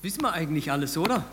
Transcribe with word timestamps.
Das 0.00 0.14
wissen 0.14 0.22
wir 0.22 0.32
eigentlich 0.32 0.72
alles, 0.72 0.96
oder? 0.96 1.26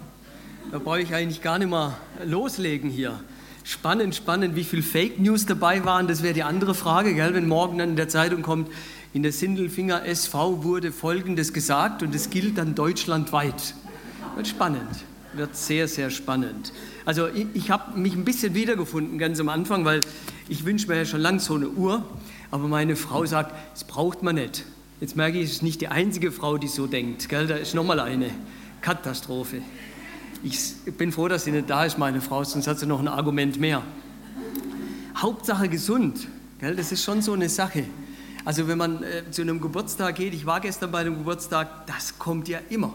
Da 0.74 0.80
brauche 0.80 1.00
ich 1.00 1.14
eigentlich 1.14 1.42
gar 1.42 1.58
nicht 1.58 1.70
mal 1.70 1.96
loslegen 2.26 2.90
hier. 2.90 3.18
Spannend, 3.64 4.14
spannend, 4.14 4.58
wie 4.58 4.66
viel 4.66 4.84
Fake 4.84 5.22
News 5.22 5.46
dabei 5.46 5.86
waren, 5.86 6.10
das 6.10 6.22
wäre 6.22 6.34
die 6.34 6.44
andere 6.44 6.76
Frage, 6.76 7.14
gell? 7.14 7.34
wenn 7.34 7.48
morgen 7.48 7.78
dann 7.78 7.92
in 7.92 7.96
der 7.96 8.10
Zeitung 8.10 8.42
kommt, 8.42 8.70
in 9.14 9.24
der 9.24 9.32
Sindelfinger 9.32 10.06
SV 10.06 10.66
wurde 10.66 10.92
Folgendes 10.92 11.54
gesagt 11.54 12.04
und 12.04 12.14
es 12.14 12.30
gilt 12.30 12.58
dann 12.58 12.76
deutschlandweit. 12.76 13.74
Wird 14.36 14.50
spannend, 14.50 15.06
wird 15.32 15.56
sehr, 15.56 15.88
sehr 15.88 16.10
spannend. 16.10 16.74
Also 17.06 17.30
ich, 17.30 17.48
ich 17.54 17.72
habe 17.72 17.98
mich 17.98 18.16
ein 18.16 18.26
bisschen 18.26 18.54
wiedergefunden 18.54 19.18
ganz 19.18 19.40
am 19.40 19.48
Anfang, 19.48 19.86
weil 19.86 20.02
ich 20.50 20.66
wünsche 20.66 20.90
mir 20.90 20.98
ja 20.98 21.06
schon 21.06 21.22
lange 21.22 21.40
so 21.40 21.56
eine 21.56 21.70
Uhr, 21.70 22.04
aber 22.52 22.68
meine 22.68 22.98
Frau 22.98 23.26
sagt, 23.26 23.54
das 23.72 23.86
braucht 23.86 24.24
man 24.24 24.36
nicht. 24.36 24.66
Jetzt 25.00 25.16
merke 25.16 25.38
ich, 25.38 25.46
es 25.46 25.52
ist 25.52 25.64
nicht 25.64 25.82
die 25.82 25.90
einzige 25.90 26.32
Frau, 26.32 26.58
die 26.58 26.68
so 26.68 26.88
denkt. 26.88 27.30
Gell? 27.30 27.46
Da 27.46 27.56
ist 27.56 27.76
nochmal 27.76 28.00
eine 28.00 28.32
Katastrophe. 28.82 29.62
Ich 30.44 30.74
bin 30.98 31.12
froh, 31.12 31.28
dass 31.28 31.44
sie 31.44 31.52
nicht 31.52 31.70
da 31.70 31.86
ist, 31.86 32.00
meine 32.00 32.20
Frau, 32.20 32.44
sonst 32.44 32.68
hat 32.68 32.80
sie 32.80 32.88
noch 32.88 33.00
ein 33.00 33.08
Argument 33.08 33.60
mehr. 33.60 33.84
Hauptsache 35.16 35.70
gesund. 35.70 36.28
Gell? 36.60 36.76
Das 36.76 36.92
ist 36.92 37.04
schon 37.04 37.22
so 37.22 37.34
eine 37.34 37.48
Sache. 37.48 37.86
Also 38.44 38.68
wenn 38.68 38.78
man 38.80 39.04
äh, 39.04 39.30
zu 39.30 39.44
einem 39.44 39.62
Geburtstag 39.62 40.16
geht, 40.16 40.34
ich 40.34 40.46
war 40.46 40.62
gestern 40.62 40.92
bei 40.92 41.00
einem 41.00 41.18
Geburtstag, 41.18 41.86
das 41.86 42.18
kommt 42.18 42.48
ja 42.48 42.60
immer. 42.70 42.94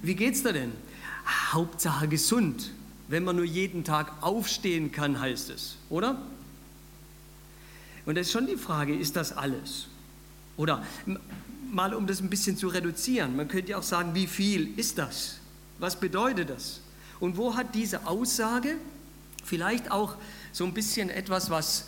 Wie 0.00 0.14
geht's 0.14 0.42
da 0.42 0.52
denn? 0.52 0.72
Hauptsache 1.52 2.08
gesund. 2.08 2.70
Wenn 3.08 3.24
man 3.24 3.36
nur 3.36 3.44
jeden 3.44 3.84
Tag 3.84 4.12
aufstehen 4.22 4.92
kann, 4.92 5.20
heißt 5.20 5.50
es, 5.50 5.76
oder? 5.90 6.20
Und 8.06 8.16
das 8.16 8.26
ist 8.26 8.32
schon 8.32 8.46
die 8.46 8.56
Frage, 8.56 8.94
ist 8.94 9.16
das 9.16 9.36
alles? 9.36 9.88
Oder 10.58 10.84
mal 11.70 11.94
um 11.94 12.06
das 12.06 12.20
ein 12.20 12.28
bisschen 12.28 12.56
zu 12.58 12.68
reduzieren, 12.68 13.36
man 13.36 13.48
könnte 13.48 13.70
ja 13.70 13.78
auch 13.78 13.82
sagen, 13.82 14.14
wie 14.14 14.26
viel 14.26 14.78
ist 14.78 14.98
das? 14.98 15.38
Was 15.78 15.98
bedeutet 15.98 16.50
das? 16.50 16.80
Und 17.20 17.36
wo 17.36 17.54
hat 17.54 17.74
diese 17.74 18.06
Aussage 18.06 18.76
vielleicht 19.44 19.90
auch 19.90 20.16
so 20.52 20.64
ein 20.64 20.74
bisschen 20.74 21.10
etwas, 21.10 21.48
was, 21.48 21.86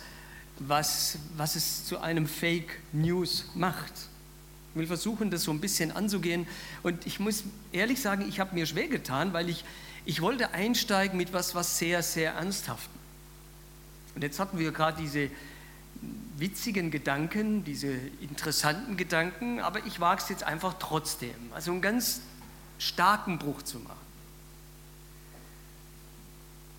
was, 0.59 1.17
was 1.35 1.55
es 1.55 1.85
zu 1.85 1.99
einem 1.99 2.27
Fake 2.27 2.79
News 2.93 3.45
macht? 3.53 3.93
Ich 4.73 4.79
will 4.79 4.87
versuchen, 4.87 5.29
das 5.29 5.43
so 5.43 5.51
ein 5.51 5.59
bisschen 5.59 5.91
anzugehen. 5.91 6.47
Und 6.81 7.05
ich 7.05 7.19
muss 7.19 7.43
ehrlich 7.73 8.01
sagen, 8.01 8.25
ich 8.27 8.39
habe 8.39 8.55
mir 8.55 8.65
schwer 8.65 8.87
getan, 8.87 9.33
weil 9.33 9.49
ich, 9.49 9.65
ich 10.05 10.21
wollte 10.21 10.51
einsteigen 10.51 11.17
mit 11.17 11.33
was, 11.33 11.55
was 11.55 11.77
sehr, 11.77 12.01
sehr 12.03 12.33
ernsthaften. 12.33 12.97
Und 14.15 14.23
jetzt 14.23 14.39
hatten 14.39 14.59
wir 14.59 14.71
gerade 14.71 15.01
diese 15.01 15.29
witzigen 16.37 16.91
Gedanken, 16.91 17.63
diese 17.63 17.91
interessanten 18.19 18.97
Gedanken, 18.97 19.59
aber 19.59 19.85
ich 19.85 19.99
wage 19.99 20.21
es 20.21 20.29
jetzt 20.29 20.43
einfach 20.43 20.75
trotzdem. 20.79 21.35
Also 21.53 21.71
einen 21.71 21.81
ganz 21.81 22.21
starken 22.79 23.37
Bruch 23.37 23.61
zu 23.61 23.79
machen. 23.79 23.97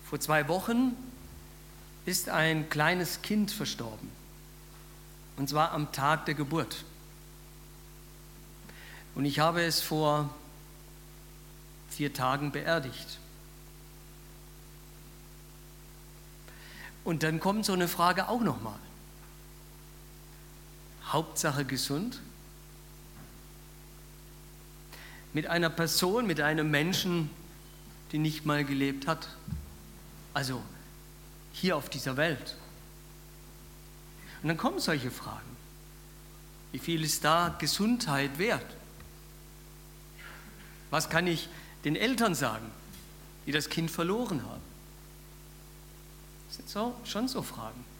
Vor 0.09 0.19
zwei 0.19 0.47
Wochen 0.47 0.95
ist 2.05 2.29
ein 2.29 2.69
kleines 2.69 3.21
Kind 3.21 3.51
verstorben. 3.51 4.11
Und 5.37 5.49
zwar 5.49 5.71
am 5.71 5.91
Tag 5.91 6.25
der 6.25 6.35
Geburt. 6.35 6.83
Und 9.15 9.25
ich 9.25 9.39
habe 9.39 9.63
es 9.63 9.81
vor 9.81 10.29
vier 11.89 12.13
Tagen 12.13 12.51
beerdigt. 12.51 13.19
Und 17.03 17.23
dann 17.23 17.39
kommt 17.39 17.65
so 17.65 17.73
eine 17.73 17.87
Frage 17.87 18.27
auch 18.27 18.41
nochmal. 18.41 18.79
Hauptsache 21.13 21.63
gesund? 21.63 22.19
Mit 25.31 25.47
einer 25.47 25.69
Person, 25.69 26.27
mit 26.27 26.41
einem 26.41 26.69
Menschen, 26.69 27.29
die 28.11 28.17
nicht 28.17 28.45
mal 28.45 28.65
gelebt 28.65 29.07
hat. 29.07 29.29
Also 30.33 30.61
hier 31.53 31.77
auf 31.77 31.89
dieser 31.89 32.17
Welt. 32.17 32.55
Und 34.41 34.49
dann 34.49 34.57
kommen 34.57 34.79
solche 34.79 35.11
Fragen. 35.11 35.53
Wie 36.71 36.79
viel 36.79 37.03
ist 37.03 37.23
da 37.23 37.55
Gesundheit 37.59 38.39
wert? 38.39 38.75
Was 40.89 41.09
kann 41.09 41.27
ich 41.27 41.47
den 41.85 41.95
Eltern 41.95 42.35
sagen, 42.35 42.65
die 43.45 43.51
das 43.51 43.69
Kind 43.69 43.89
verloren 43.89 44.43
haben? 44.43 44.61
Das 46.47 46.57
sind 46.57 46.69
so, 46.69 46.95
schon 47.05 47.27
so 47.27 47.41
Fragen. 47.41 47.92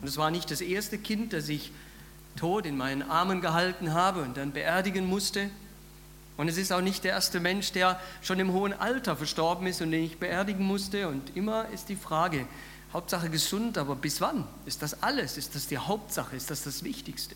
Und 0.00 0.08
es 0.08 0.16
war 0.16 0.30
nicht 0.30 0.50
das 0.50 0.60
erste 0.60 0.98
Kind, 0.98 1.32
das 1.32 1.48
ich 1.48 1.72
tot 2.36 2.66
in 2.66 2.76
meinen 2.76 3.02
Armen 3.02 3.40
gehalten 3.40 3.92
habe 3.92 4.22
und 4.22 4.36
dann 4.36 4.52
beerdigen 4.52 5.06
musste. 5.06 5.50
Und 6.36 6.48
es 6.48 6.56
ist 6.56 6.72
auch 6.72 6.80
nicht 6.80 7.02
der 7.02 7.12
erste 7.12 7.40
Mensch, 7.40 7.72
der 7.72 8.00
schon 8.22 8.38
im 8.38 8.52
hohen 8.52 8.72
Alter 8.72 9.16
verstorben 9.16 9.66
ist 9.66 9.82
und 9.82 9.90
den 9.90 10.04
ich 10.04 10.18
beerdigen 10.18 10.64
musste. 10.64 11.08
Und 11.08 11.36
immer 11.36 11.68
ist 11.70 11.88
die 11.88 11.96
Frage, 11.96 12.46
Hauptsache 12.92 13.28
gesund, 13.28 13.76
aber 13.76 13.96
bis 13.96 14.20
wann? 14.20 14.46
Ist 14.64 14.82
das 14.82 15.02
alles? 15.02 15.36
Ist 15.36 15.54
das 15.54 15.66
die 15.66 15.78
Hauptsache? 15.78 16.36
Ist 16.36 16.50
das 16.50 16.62
das 16.62 16.84
Wichtigste? 16.84 17.34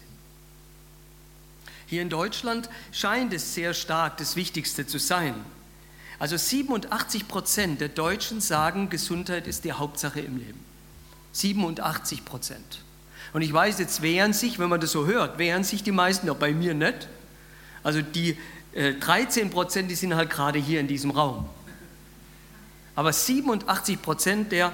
Hier 1.86 2.00
in 2.00 2.08
Deutschland 2.08 2.70
scheint 2.92 3.34
es 3.34 3.54
sehr 3.54 3.74
stark 3.74 4.16
das 4.16 4.36
Wichtigste 4.36 4.86
zu 4.86 4.98
sein. 4.98 5.34
Also 6.18 6.36
87 6.36 7.26
Prozent 7.26 7.80
der 7.80 7.88
Deutschen 7.88 8.40
sagen, 8.40 8.88
Gesundheit 8.88 9.48
ist 9.48 9.64
die 9.64 9.72
Hauptsache 9.72 10.20
im 10.20 10.38
Leben. 10.38 10.71
87 11.32 12.24
Prozent. 12.24 12.80
Und 13.32 13.42
ich 13.42 13.52
weiß, 13.52 13.78
jetzt 13.78 14.02
wehren 14.02 14.32
sich, 14.32 14.58
wenn 14.58 14.68
man 14.68 14.80
das 14.80 14.92
so 14.92 15.06
hört, 15.06 15.38
wehren 15.38 15.64
sich 15.64 15.82
die 15.82 15.92
meisten, 15.92 16.26
ja 16.26 16.34
bei 16.34 16.52
mir 16.52 16.74
nicht. 16.74 17.08
Also 17.82 18.02
die 18.02 18.36
äh, 18.72 18.94
13 18.94 19.50
Prozent, 19.50 19.90
die 19.90 19.94
sind 19.94 20.14
halt 20.14 20.30
gerade 20.30 20.58
hier 20.58 20.80
in 20.80 20.86
diesem 20.86 21.10
Raum. 21.10 21.48
Aber 22.94 23.12
87 23.12 24.02
Prozent 24.02 24.52
der 24.52 24.72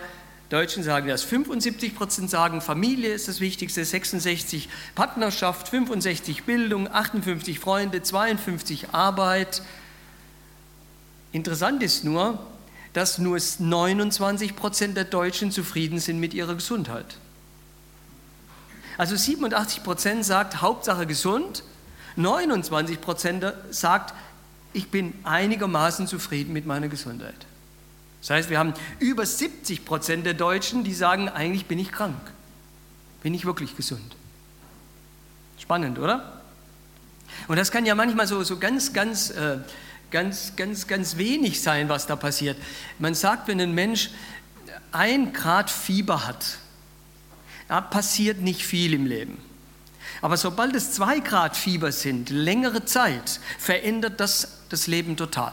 Deutschen 0.49 0.83
sagen 0.83 1.09
das. 1.09 1.23
75 1.23 1.95
Prozent 1.95 2.31
sagen, 2.31 2.61
Familie 2.61 3.13
ist 3.13 3.29
das 3.29 3.41
Wichtigste, 3.41 3.85
66 3.85 4.69
Partnerschaft, 4.95 5.69
65 5.69 6.45
Bildung, 6.45 6.89
58 6.91 7.59
Freunde, 7.59 8.03
52 8.03 8.93
Arbeit. 8.93 9.63
Interessant 11.33 11.83
ist 11.83 12.03
nur, 12.05 12.45
dass 12.93 13.19
nur 13.19 13.39
29 13.59 14.57
Prozent 14.57 14.97
der 14.97 15.05
Deutschen 15.05 15.51
zufrieden 15.51 16.01
sind 16.01 16.21
mit 16.21 16.35
ihrer 16.35 16.55
Gesundheit. 16.55 17.17
Also 18.97 19.17
87 19.17 19.85
Prozent 19.85 20.25
sagt 20.25 20.61
Hauptsache 20.61 21.07
gesund, 21.07 21.63
29 22.17 23.01
Prozent 23.01 23.45
sagt, 23.71 24.13
ich 24.73 24.91
bin 24.91 25.15
einigermaßen 25.23 26.07
zufrieden 26.07 26.53
mit 26.53 26.67
meiner 26.67 26.89
Gesundheit. 26.89 27.47
Das 28.21 28.31
heißt, 28.31 28.51
wir 28.51 28.59
haben 28.59 28.75
über 28.99 29.25
70 29.25 29.85
Prozent 29.85 30.27
der 30.27 30.35
Deutschen, 30.35 30.83
die 30.83 30.93
sagen, 30.93 31.29
eigentlich 31.29 31.67
bin 31.67 31.79
ich 31.79 31.93
krank, 31.93 32.21
bin 33.23 33.35
ich 33.35 33.45
wirklich 33.45 33.77
gesund. 33.77 34.17
Spannend, 35.59 35.99
oder? 35.99 36.43
Und 37.47 37.57
das 37.57 37.71
kann 37.71 37.87
ja 37.87 37.95
manchmal 37.95 38.27
so, 38.27 38.43
so 38.43 38.59
ganz, 38.59 38.93
ganz 38.93 39.31
äh, 39.31 39.59
ganz, 40.11 40.55
ganz, 40.57 40.87
ganz 40.87 41.17
wenig 41.17 41.61
sein, 41.61 41.89
was 41.89 42.07
da 42.07 42.17
passiert. 42.17 42.57
Man 42.99 43.15
sagt, 43.15 43.49
wenn 43.49 43.61
ein 43.61 43.75
Mensch 43.75 44.11
ein 44.93 45.33
Grad 45.33 45.71
Fieber 45.71 46.27
hat, 46.27 46.59
da 47.69 47.81
passiert 47.81 48.41
nicht 48.41 48.65
viel 48.65 48.95
im 48.95 49.07
Leben. 49.07 49.39
Aber 50.23 50.37
sobald 50.37 50.75
es 50.75 50.93
zwei 50.93 51.21
Grad 51.21 51.57
Fieber 51.57 51.93
sind, 51.93 52.31
längere 52.31 52.85
Zeit, 52.85 53.41
verändert 53.59 54.21
das 54.21 54.59
das 54.69 54.87
Leben 54.87 55.17
total. 55.17 55.53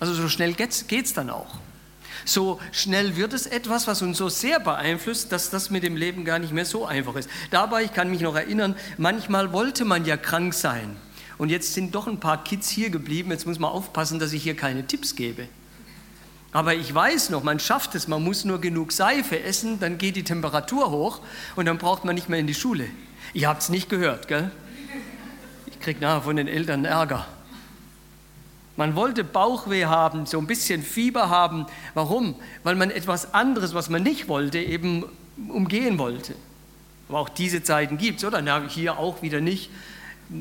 Also 0.00 0.14
so 0.14 0.28
schnell 0.28 0.54
geht 0.54 0.84
es 0.90 1.12
dann 1.12 1.30
auch. 1.30 1.58
So 2.24 2.60
schnell 2.72 3.16
wird 3.16 3.32
es 3.32 3.46
etwas, 3.46 3.86
was 3.86 4.02
uns 4.02 4.18
so 4.18 4.28
sehr 4.28 4.60
beeinflusst, 4.60 5.32
dass 5.32 5.50
das 5.50 5.70
mit 5.70 5.82
dem 5.82 5.96
Leben 5.96 6.24
gar 6.24 6.38
nicht 6.38 6.52
mehr 6.52 6.66
so 6.66 6.84
einfach 6.84 7.16
ist. 7.16 7.30
Dabei, 7.50 7.84
ich 7.84 7.92
kann 7.92 8.10
mich 8.10 8.20
noch 8.20 8.34
erinnern, 8.34 8.76
manchmal 8.96 9.52
wollte 9.52 9.84
man 9.84 10.04
ja 10.04 10.16
krank 10.16 10.52
sein. 10.54 10.96
Und 11.38 11.50
jetzt 11.50 11.72
sind 11.72 11.94
doch 11.94 12.08
ein 12.08 12.18
paar 12.18 12.42
Kids 12.42 12.68
hier 12.68 12.90
geblieben. 12.90 13.30
Jetzt 13.30 13.46
muss 13.46 13.58
man 13.58 13.70
aufpassen, 13.70 14.18
dass 14.18 14.32
ich 14.32 14.42
hier 14.42 14.56
keine 14.56 14.86
Tipps 14.86 15.14
gebe. 15.14 15.48
Aber 16.52 16.74
ich 16.74 16.92
weiß 16.92 17.30
noch, 17.30 17.42
man 17.42 17.60
schafft 17.60 17.94
es, 17.94 18.08
man 18.08 18.24
muss 18.24 18.44
nur 18.44 18.60
genug 18.60 18.92
Seife 18.92 19.42
essen, 19.42 19.78
dann 19.80 19.98
geht 19.98 20.16
die 20.16 20.24
Temperatur 20.24 20.90
hoch 20.90 21.20
und 21.56 21.66
dann 21.66 21.78
braucht 21.78 22.04
man 22.04 22.14
nicht 22.14 22.28
mehr 22.28 22.40
in 22.40 22.46
die 22.46 22.54
Schule. 22.54 22.88
Ihr 23.34 23.48
habt 23.48 23.62
es 23.62 23.68
nicht 23.68 23.88
gehört, 23.90 24.28
gell? 24.28 24.50
Ich 25.66 25.78
kriege 25.78 26.00
nachher 26.00 26.22
von 26.22 26.36
den 26.36 26.48
Eltern 26.48 26.84
Ärger. 26.84 27.26
Man 28.76 28.96
wollte 28.96 29.24
Bauchweh 29.24 29.84
haben, 29.84 30.24
so 30.24 30.38
ein 30.38 30.46
bisschen 30.46 30.82
Fieber 30.82 31.28
haben. 31.28 31.66
Warum? 31.94 32.36
Weil 32.62 32.76
man 32.76 32.90
etwas 32.90 33.34
anderes, 33.34 33.74
was 33.74 33.90
man 33.90 34.02
nicht 34.02 34.28
wollte, 34.28 34.58
eben 34.58 35.04
umgehen 35.48 35.98
wollte. 35.98 36.34
Aber 37.08 37.18
auch 37.18 37.28
diese 37.28 37.62
Zeiten 37.62 37.98
gibt 37.98 38.18
es, 38.18 38.24
oder? 38.24 38.40
Na, 38.40 38.62
hier 38.68 38.98
auch 38.98 39.20
wieder 39.20 39.40
nicht 39.40 39.70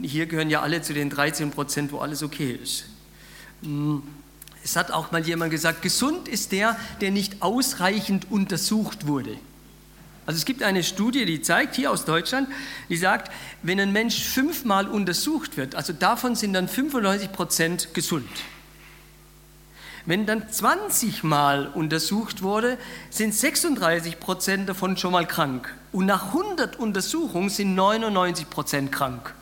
hier 0.01 0.25
gehören 0.25 0.49
ja 0.49 0.61
alle 0.61 0.81
zu 0.81 0.93
den 0.93 1.09
13 1.09 1.51
Prozent, 1.51 1.91
wo 1.91 1.99
alles 1.99 2.23
okay 2.23 2.59
ist. 2.61 2.85
Hm. 3.61 4.03
Es 4.63 4.75
hat 4.75 4.91
auch 4.91 5.11
mal 5.11 5.25
jemand 5.25 5.51
gesagt, 5.51 5.81
gesund 5.81 6.27
ist 6.27 6.51
der, 6.51 6.77
der 6.99 7.11
nicht 7.11 7.41
ausreichend 7.41 8.29
untersucht 8.29 9.07
wurde. 9.07 9.37
Also 10.25 10.39
es 10.39 10.43
gibt 10.43 10.61
eine 10.61 10.83
Studie, 10.83 11.25
die 11.25 11.41
zeigt, 11.41 11.77
hier 11.77 11.89
aus 11.89 12.03
Deutschland, 12.03 12.49
die 12.89 12.97
sagt, 12.97 13.31
wenn 13.63 13.79
ein 13.79 13.93
Mensch 13.93 14.21
fünfmal 14.21 14.89
untersucht 14.89 15.55
wird, 15.55 15.73
also 15.75 15.93
davon 15.93 16.35
sind 16.35 16.51
dann 16.51 16.67
95 16.67 17.31
Prozent 17.31 17.93
gesund. 17.93 18.27
Wenn 20.05 20.25
dann 20.25 20.49
20 20.49 21.23
Mal 21.23 21.67
untersucht 21.67 22.41
wurde, 22.41 22.77
sind 23.09 23.33
36 23.33 24.19
Prozent 24.19 24.67
davon 24.67 24.97
schon 24.97 25.13
mal 25.13 25.25
krank. 25.25 25.73
Und 25.93 26.05
nach 26.07 26.27
100 26.27 26.77
Untersuchungen 26.77 27.49
sind 27.49 27.75
99 27.75 28.49
Prozent 28.49 28.91
krank. 28.91 29.33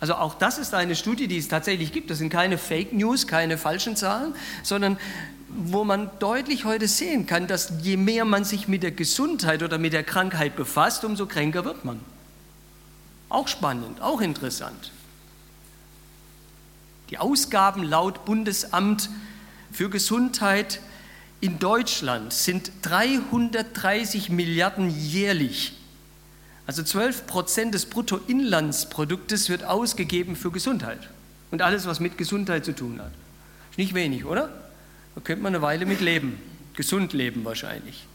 Also 0.00 0.14
auch 0.14 0.34
das 0.34 0.58
ist 0.58 0.72
eine 0.74 0.96
Studie, 0.96 1.28
die 1.28 1.36
es 1.36 1.48
tatsächlich 1.48 1.92
gibt. 1.92 2.10
Das 2.10 2.18
sind 2.18 2.30
keine 2.30 2.56
Fake 2.56 2.92
News, 2.92 3.26
keine 3.26 3.58
falschen 3.58 3.96
Zahlen, 3.96 4.34
sondern 4.62 4.98
wo 5.48 5.84
man 5.84 6.10
deutlich 6.20 6.64
heute 6.64 6.88
sehen 6.88 7.26
kann, 7.26 7.46
dass 7.46 7.72
je 7.82 7.96
mehr 7.96 8.24
man 8.24 8.44
sich 8.44 8.68
mit 8.68 8.82
der 8.82 8.92
Gesundheit 8.92 9.62
oder 9.62 9.78
mit 9.78 9.92
der 9.92 10.04
Krankheit 10.04 10.56
befasst, 10.56 11.04
umso 11.04 11.26
kränker 11.26 11.64
wird 11.64 11.84
man. 11.84 12.00
Auch 13.28 13.48
spannend, 13.48 14.00
auch 14.00 14.20
interessant. 14.20 14.92
Die 17.10 17.18
Ausgaben 17.18 17.82
laut 17.82 18.24
Bundesamt 18.24 19.10
für 19.72 19.90
Gesundheit 19.90 20.80
in 21.40 21.58
Deutschland 21.58 22.32
sind 22.32 22.70
330 22.82 24.30
Milliarden 24.30 24.90
jährlich. 24.90 25.79
Also 26.70 26.84
12 26.84 27.26
Prozent 27.26 27.74
des 27.74 27.86
Bruttoinlandsproduktes 27.86 29.48
wird 29.48 29.64
ausgegeben 29.64 30.36
für 30.36 30.52
Gesundheit 30.52 31.00
und 31.50 31.62
alles, 31.62 31.84
was 31.84 31.98
mit 31.98 32.16
Gesundheit 32.16 32.64
zu 32.64 32.72
tun 32.72 33.00
hat. 33.00 33.10
Ist 33.72 33.78
nicht 33.78 33.92
wenig, 33.92 34.24
oder? 34.24 34.50
Da 35.16 35.20
könnte 35.20 35.42
man 35.42 35.52
eine 35.52 35.62
Weile 35.62 35.84
mit 35.84 36.00
leben, 36.00 36.40
gesund 36.74 37.12
leben 37.12 37.44
wahrscheinlich. 37.44 38.06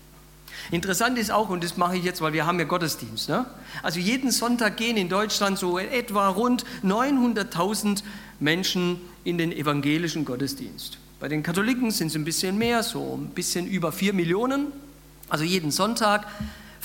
Interessant 0.72 1.20
ist 1.20 1.32
auch, 1.32 1.50
und 1.50 1.66
das 1.66 1.76
mache 1.76 1.98
ich 1.98 2.06
jetzt, 2.06 2.22
weil 2.22 2.32
wir 2.32 2.46
haben 2.46 2.58
ja 2.58 2.64
Gottesdienst. 2.64 3.28
Ne? 3.28 3.46
Also 3.84 4.00
jeden 4.00 4.32
Sonntag 4.32 4.78
gehen 4.78 4.96
in 4.96 5.10
Deutschland 5.10 5.60
so 5.60 5.78
etwa 5.78 6.30
rund 6.30 6.64
900.000 6.82 8.04
Menschen 8.40 9.02
in 9.26 9.38
den 9.38 9.52
evangelischen 9.52 10.24
Gottesdienst. 10.24 10.98
Bei 11.20 11.28
den 11.28 11.44
Katholiken 11.44 11.92
sind 11.92 12.08
es 12.08 12.16
ein 12.16 12.24
bisschen 12.24 12.58
mehr, 12.58 12.84
so 12.84 13.20
ein 13.22 13.32
bisschen 13.32 13.68
über 13.68 13.92
4 13.92 14.14
Millionen. 14.14 14.68
Also 15.28 15.44
jeden 15.44 15.72
Sonntag. 15.72 16.26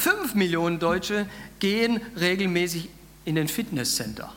5 0.00 0.34
Millionen 0.34 0.78
Deutsche 0.78 1.26
gehen 1.58 2.00
regelmäßig 2.18 2.88
in 3.26 3.34
den 3.34 3.48
Fitnesscenter. 3.48 4.32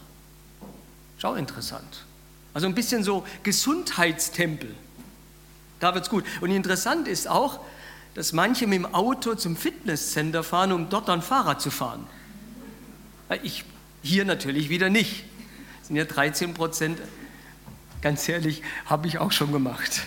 Schau 1.18 1.36
interessant. 1.36 2.04
Also 2.54 2.68
ein 2.68 2.76
bisschen 2.76 3.04
so 3.04 3.26
Gesundheitstempel. 3.44 4.76
Da 5.80 5.94
wird 5.94 6.04
es 6.04 6.10
gut. 6.10 6.26
Und 6.42 6.52
interessant 6.52 7.08
ist 7.08 7.30
auch, 7.30 7.62
dass 8.14 8.34
manche 8.34 8.68
mit 8.68 8.80
dem 8.80 8.94
Auto 8.94 9.36
zum 9.36 9.56
Fitnesscenter 9.56 10.44
fahren, 10.44 10.74
um 10.74 10.90
dort 10.90 11.08
dann 11.08 11.22
Fahrrad 11.22 11.62
zu 11.62 11.72
fahren. 11.72 12.06
Ich 13.42 13.64
hier 14.04 14.26
natürlich 14.26 14.68
wieder 14.70 14.90
nicht. 14.90 15.24
Das 15.80 15.88
sind 15.88 15.96
ja 15.96 16.04
13 16.04 16.54
Prozent. 16.54 17.00
Ganz 18.02 18.28
ehrlich, 18.28 18.62
habe 18.86 19.08
ich 19.08 19.18
auch 19.18 19.32
schon 19.32 19.54
gemacht. 19.54 20.02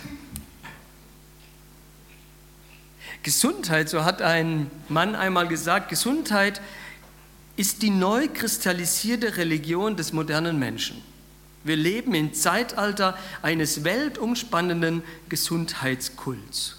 Gesundheit, 3.26 3.88
so 3.88 4.04
hat 4.04 4.22
ein 4.22 4.70
Mann 4.88 5.16
einmal 5.16 5.48
gesagt, 5.48 5.88
Gesundheit 5.88 6.60
ist 7.56 7.82
die 7.82 7.90
neu 7.90 8.28
kristallisierte 8.28 9.36
Religion 9.36 9.96
des 9.96 10.12
modernen 10.12 10.60
Menschen. 10.60 11.02
Wir 11.64 11.74
leben 11.74 12.14
im 12.14 12.34
Zeitalter 12.34 13.18
eines 13.42 13.82
weltumspannenden 13.82 15.02
Gesundheitskults. 15.28 16.76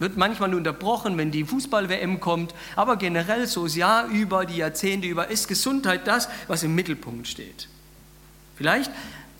Wird 0.00 0.16
manchmal 0.16 0.52
unterbrochen, 0.56 1.16
wenn 1.16 1.30
die 1.30 1.44
Fußball-WM 1.44 2.18
kommt, 2.18 2.56
aber 2.74 2.96
generell 2.96 3.46
so 3.46 3.62
das 3.62 3.76
Jahr 3.76 4.08
über, 4.08 4.46
die 4.46 4.56
Jahrzehnte 4.56 5.06
über, 5.06 5.28
ist 5.28 5.46
Gesundheit 5.46 6.08
das, 6.08 6.28
was 6.48 6.64
im 6.64 6.74
Mittelpunkt 6.74 7.28
steht. 7.28 7.68
Vielleicht 8.56 8.90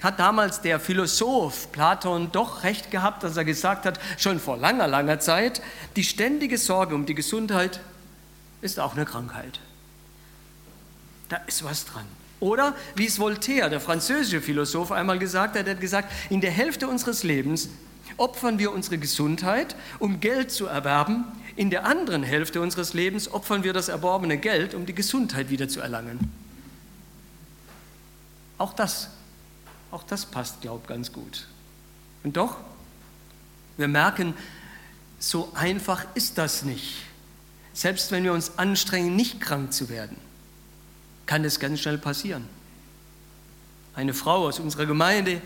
hat 0.04 0.20
damals 0.20 0.60
der 0.60 0.78
Philosoph 0.78 1.72
Platon 1.72 2.30
doch 2.30 2.62
recht 2.62 2.90
gehabt, 2.90 3.24
als 3.24 3.36
er 3.36 3.44
gesagt 3.44 3.86
hat, 3.86 3.98
schon 4.18 4.38
vor 4.38 4.56
langer, 4.56 4.86
langer 4.86 5.18
Zeit, 5.18 5.62
die 5.96 6.04
ständige 6.04 6.58
Sorge 6.58 6.94
um 6.94 7.06
die 7.06 7.14
Gesundheit 7.14 7.80
ist 8.60 8.78
auch 8.78 8.94
eine 8.94 9.04
Krankheit. 9.04 9.60
Da 11.28 11.38
ist 11.46 11.64
was 11.64 11.86
dran. 11.86 12.06
Oder 12.40 12.74
wie 12.94 13.06
es 13.06 13.18
Voltaire, 13.18 13.70
der 13.70 13.80
französische 13.80 14.42
Philosoph, 14.42 14.92
einmal 14.92 15.18
gesagt 15.18 15.56
hat, 15.56 15.66
er 15.66 15.72
hat 15.72 15.80
gesagt, 15.80 16.12
in 16.28 16.40
der 16.40 16.50
Hälfte 16.50 16.86
unseres 16.88 17.22
Lebens 17.22 17.70
opfern 18.16 18.58
wir 18.58 18.72
unsere 18.72 18.98
Gesundheit, 18.98 19.74
um 19.98 20.20
Geld 20.20 20.50
zu 20.50 20.66
erwerben. 20.66 21.24
In 21.56 21.70
der 21.70 21.86
anderen 21.86 22.22
Hälfte 22.22 22.60
unseres 22.60 22.92
Lebens 22.92 23.32
opfern 23.32 23.64
wir 23.64 23.72
das 23.72 23.88
erworbene 23.88 24.36
Geld, 24.36 24.74
um 24.74 24.86
die 24.86 24.94
Gesundheit 24.94 25.50
wieder 25.50 25.68
zu 25.68 25.80
erlangen. 25.80 26.30
Auch 28.58 28.72
das, 28.72 29.08
auch 29.94 30.02
das 30.02 30.26
passt, 30.26 30.60
glaube 30.60 30.80
ich, 30.82 30.88
ganz 30.88 31.12
gut. 31.12 31.46
Und 32.22 32.36
doch, 32.36 32.56
wir 33.76 33.88
merken, 33.88 34.34
so 35.18 35.52
einfach 35.54 36.04
ist 36.14 36.36
das 36.38 36.64
nicht. 36.64 36.96
Selbst 37.72 38.10
wenn 38.10 38.24
wir 38.24 38.32
uns 38.32 38.58
anstrengen, 38.58 39.16
nicht 39.16 39.40
krank 39.40 39.72
zu 39.72 39.88
werden 39.88 40.16
kann 41.26 41.44
es 41.44 41.60
ganz 41.60 41.80
schnell 41.80 41.98
passieren. 41.98 42.46
Eine 43.94 44.14
Frau 44.14 44.46
aus 44.46 44.58
unserer 44.58 44.86
Gemeinde, 44.86 45.40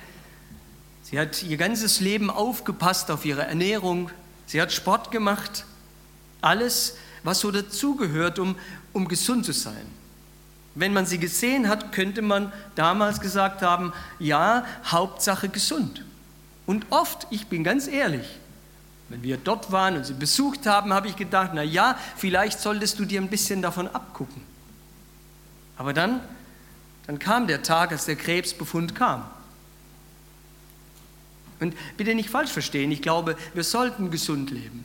sie 1.02 1.18
hat 1.18 1.42
ihr 1.42 1.56
ganzes 1.56 2.00
Leben 2.00 2.30
aufgepasst 2.30 3.10
auf 3.10 3.24
ihre 3.24 3.42
Ernährung, 3.42 4.10
sie 4.46 4.60
hat 4.60 4.72
Sport 4.72 5.10
gemacht, 5.10 5.64
alles, 6.40 6.96
was 7.22 7.40
so 7.40 7.50
dazugehört, 7.50 8.38
um, 8.38 8.56
um 8.92 9.08
gesund 9.08 9.44
zu 9.44 9.52
sein. 9.52 9.86
Wenn 10.78 10.92
man 10.92 11.06
sie 11.06 11.18
gesehen 11.18 11.68
hat, 11.68 11.90
könnte 11.90 12.22
man 12.22 12.52
damals 12.76 13.18
gesagt 13.18 13.62
haben, 13.62 13.92
ja, 14.20 14.64
Hauptsache 14.84 15.48
gesund. 15.48 16.04
Und 16.66 16.86
oft, 16.90 17.26
ich 17.30 17.48
bin 17.48 17.64
ganz 17.64 17.88
ehrlich, 17.88 18.38
wenn 19.08 19.24
wir 19.24 19.38
dort 19.38 19.72
waren 19.72 19.96
und 19.96 20.06
sie 20.06 20.14
besucht 20.14 20.66
haben, 20.66 20.92
habe 20.92 21.08
ich 21.08 21.16
gedacht, 21.16 21.50
na 21.52 21.64
ja, 21.64 21.98
vielleicht 22.16 22.60
solltest 22.60 22.96
du 23.00 23.04
dir 23.04 23.20
ein 23.20 23.28
bisschen 23.28 23.60
davon 23.60 23.88
abgucken. 23.88 24.40
Aber 25.76 25.92
dann, 25.92 26.20
dann 27.08 27.18
kam 27.18 27.48
der 27.48 27.64
Tag, 27.64 27.90
als 27.90 28.04
der 28.04 28.14
Krebsbefund 28.14 28.94
kam. 28.94 29.24
Und 31.58 31.74
bitte 31.96 32.14
nicht 32.14 32.30
falsch 32.30 32.52
verstehen, 32.52 32.92
ich 32.92 33.02
glaube, 33.02 33.36
wir 33.52 33.64
sollten 33.64 34.12
gesund 34.12 34.52
leben. 34.52 34.84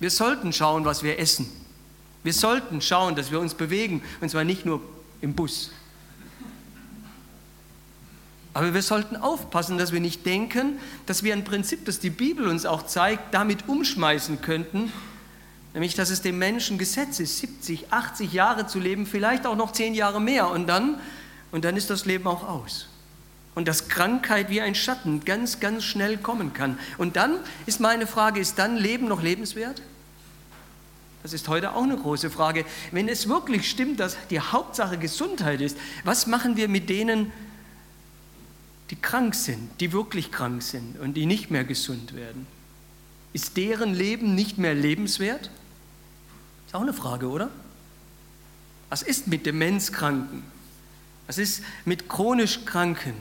Wir 0.00 0.10
sollten 0.10 0.52
schauen, 0.52 0.84
was 0.84 1.02
wir 1.02 1.18
essen. 1.18 1.50
Wir 2.22 2.34
sollten 2.34 2.82
schauen, 2.82 3.16
dass 3.16 3.30
wir 3.30 3.40
uns 3.40 3.54
bewegen, 3.54 4.02
und 4.20 4.28
zwar 4.28 4.44
nicht 4.44 4.66
nur 4.66 4.82
im 5.24 5.34
Bus. 5.34 5.72
Aber 8.52 8.72
wir 8.72 8.82
sollten 8.82 9.16
aufpassen, 9.16 9.78
dass 9.78 9.90
wir 9.90 9.98
nicht 9.98 10.24
denken, 10.24 10.78
dass 11.06 11.24
wir 11.24 11.32
ein 11.32 11.42
Prinzip, 11.42 11.84
das 11.86 11.98
die 11.98 12.10
Bibel 12.10 12.46
uns 12.46 12.66
auch 12.66 12.86
zeigt, 12.86 13.34
damit 13.34 13.68
umschmeißen 13.68 14.40
könnten 14.42 14.92
Nämlich, 15.74 15.96
dass 15.96 16.10
es 16.10 16.22
dem 16.22 16.38
Menschen 16.38 16.78
Gesetz 16.78 17.18
ist, 17.18 17.38
70, 17.40 17.92
80 17.92 18.32
Jahre 18.32 18.68
zu 18.68 18.78
leben, 18.78 19.06
vielleicht 19.06 19.44
auch 19.44 19.56
noch 19.56 19.72
10 19.72 19.94
Jahre 19.94 20.20
mehr. 20.20 20.48
Und 20.48 20.68
dann, 20.68 21.00
und 21.50 21.64
dann 21.64 21.76
ist 21.76 21.90
das 21.90 22.06
Leben 22.06 22.28
auch 22.28 22.48
aus. 22.48 22.86
Und 23.56 23.66
dass 23.66 23.88
Krankheit 23.88 24.50
wie 24.50 24.60
ein 24.60 24.76
Schatten 24.76 25.24
ganz, 25.24 25.58
ganz 25.58 25.82
schnell 25.82 26.16
kommen 26.16 26.52
kann. 26.52 26.78
Und 26.96 27.16
dann 27.16 27.38
ist 27.66 27.80
meine 27.80 28.06
Frage, 28.06 28.38
ist 28.38 28.56
dann 28.56 28.76
Leben 28.76 29.08
noch 29.08 29.20
lebenswert? 29.20 29.82
Das 31.24 31.32
ist 31.32 31.48
heute 31.48 31.72
auch 31.72 31.82
eine 31.82 31.96
große 31.96 32.30
Frage. 32.30 32.66
Wenn 32.92 33.08
es 33.08 33.30
wirklich 33.30 33.70
stimmt, 33.70 33.98
dass 33.98 34.14
die 34.28 34.40
Hauptsache 34.40 34.98
Gesundheit 34.98 35.62
ist, 35.62 35.78
was 36.04 36.26
machen 36.26 36.58
wir 36.58 36.68
mit 36.68 36.90
denen, 36.90 37.32
die 38.90 38.96
krank 38.96 39.34
sind, 39.34 39.70
die 39.80 39.92
wirklich 39.94 40.30
krank 40.30 40.62
sind 40.62 41.00
und 41.00 41.14
die 41.14 41.24
nicht 41.24 41.50
mehr 41.50 41.64
gesund 41.64 42.14
werden? 42.14 42.46
Ist 43.32 43.56
deren 43.56 43.94
Leben 43.94 44.34
nicht 44.34 44.58
mehr 44.58 44.74
lebenswert? 44.74 45.48
Ist 46.66 46.74
auch 46.74 46.82
eine 46.82 46.92
Frage, 46.92 47.30
oder? 47.30 47.48
Was 48.90 49.00
ist 49.00 49.26
mit 49.26 49.46
Demenzkranken? 49.46 50.42
Was 51.26 51.38
ist 51.38 51.62
mit 51.86 52.06
chronisch 52.06 52.66
Kranken? 52.66 53.14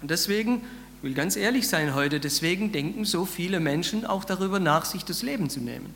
Und 0.00 0.12
deswegen, 0.12 0.62
ich 0.98 1.02
will 1.02 1.14
ganz 1.14 1.34
ehrlich 1.34 1.66
sein 1.66 1.92
heute, 1.96 2.20
deswegen 2.20 2.70
denken 2.70 3.04
so 3.04 3.26
viele 3.26 3.58
Menschen 3.58 4.06
auch 4.06 4.24
darüber 4.24 4.60
nach, 4.60 4.84
sich 4.84 5.04
das 5.04 5.22
Leben 5.22 5.50
zu 5.50 5.58
nehmen. 5.58 5.92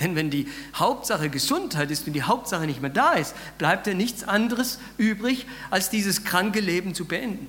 Denn 0.00 0.14
wenn 0.14 0.30
die 0.30 0.46
Hauptsache 0.74 1.30
Gesundheit 1.30 1.90
ist 1.90 2.06
und 2.06 2.12
die 2.12 2.22
Hauptsache 2.22 2.66
nicht 2.66 2.82
mehr 2.82 2.90
da 2.90 3.12
ist, 3.12 3.34
bleibt 3.56 3.86
ja 3.86 3.94
nichts 3.94 4.24
anderes 4.24 4.78
übrig, 4.98 5.46
als 5.70 5.88
dieses 5.88 6.24
kranke 6.24 6.60
Leben 6.60 6.94
zu 6.94 7.06
beenden. 7.06 7.46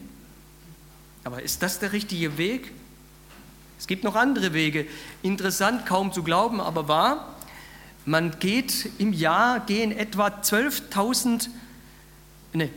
Aber 1.26 1.42
ist 1.42 1.62
das 1.62 1.80
der 1.80 1.92
richtige 1.92 2.38
Weg? 2.38 2.72
Es 3.78 3.86
gibt 3.86 4.06
noch 4.06 4.16
andere 4.16 4.54
Wege. 4.54 4.88
Interessant, 5.24 5.86
kaum 5.86 6.14
zu 6.14 6.24
glauben, 6.24 6.62
aber 6.62 6.88
wahr. 6.88 7.36
Man 8.06 8.40
geht 8.40 8.90
im 8.98 9.12
Jahr, 9.12 9.60
gehen 9.60 9.92
etwa 9.92 10.28
12.000, 10.28 11.50
ne, 12.54 12.70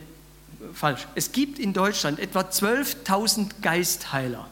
falsch, 0.73 1.07
es 1.15 1.31
gibt 1.31 1.57
in 1.57 1.71
Deutschland 1.71 2.19
etwa 2.19 2.41
12.000 2.41 3.61
Geistheiler. 3.61 4.49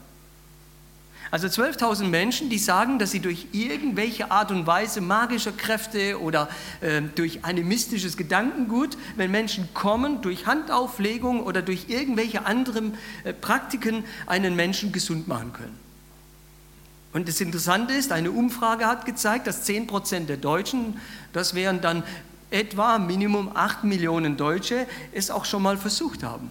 Also 1.32 1.48
12.000 1.48 2.06
Menschen, 2.06 2.50
die 2.50 2.58
sagen, 2.58 2.98
dass 2.98 3.12
sie 3.12 3.20
durch 3.20 3.48
irgendwelche 3.52 4.32
Art 4.32 4.52
und 4.52 4.66
Weise 4.66 5.00
magischer 5.00 5.52
Kräfte 5.52 6.20
oder 6.20 6.50
äh, 6.82 7.02
durch 7.02 7.46
animistisches 7.46 8.18
Gedankengut, 8.18 8.98
wenn 9.16 9.30
Menschen 9.30 9.70
kommen, 9.76 10.24
durch 10.24 10.48
Handauflegung 10.48 11.44
oder 11.44 11.62
durch 11.62 11.86
irgendwelche 11.88 12.46
anderen 12.46 12.96
äh, 13.24 13.34
Praktiken 13.34 14.06
einen 14.26 14.56
Menschen 14.56 14.92
gesund 14.92 15.28
machen 15.28 15.54
können. 15.54 15.78
Und 17.14 17.28
das 17.28 17.42
Interessante 17.42 17.94
ist, 17.94 18.12
eine 18.12 18.32
Umfrage 18.32 18.88
hat 18.88 19.06
gezeigt, 19.06 19.46
dass 19.46 19.64
10 19.64 19.88
Prozent 19.88 20.30
der 20.30 20.38
Deutschen, 20.38 21.00
das 21.34 21.54
wären 21.54 21.82
dann 21.82 22.04
etwa 22.50 22.98
Minimum 22.98 23.52
8 23.54 23.84
Millionen 23.84 24.36
Deutsche, 24.36 24.88
es 25.12 25.30
auch 25.30 25.46
schon 25.46 25.62
mal 25.62 25.78
versucht 25.78 26.24
haben, 26.24 26.50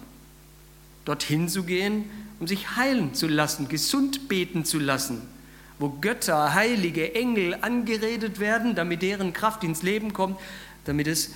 dorthin 1.03 1.49
zu 1.49 1.63
gehen 1.63 2.09
um 2.39 2.47
sich 2.47 2.75
heilen 2.75 3.13
zu 3.13 3.27
lassen, 3.27 3.67
gesund 3.67 4.27
beten 4.29 4.65
zu 4.65 4.79
lassen, 4.79 5.21
wo 5.77 5.89
Götter, 5.89 6.53
Heilige, 6.53 7.15
Engel 7.15 7.57
angeredet 7.61 8.39
werden, 8.39 8.75
damit 8.75 9.01
deren 9.01 9.33
Kraft 9.33 9.63
ins 9.63 9.83
Leben 9.83 10.13
kommt, 10.13 10.39
damit 10.85 11.07
es, 11.07 11.31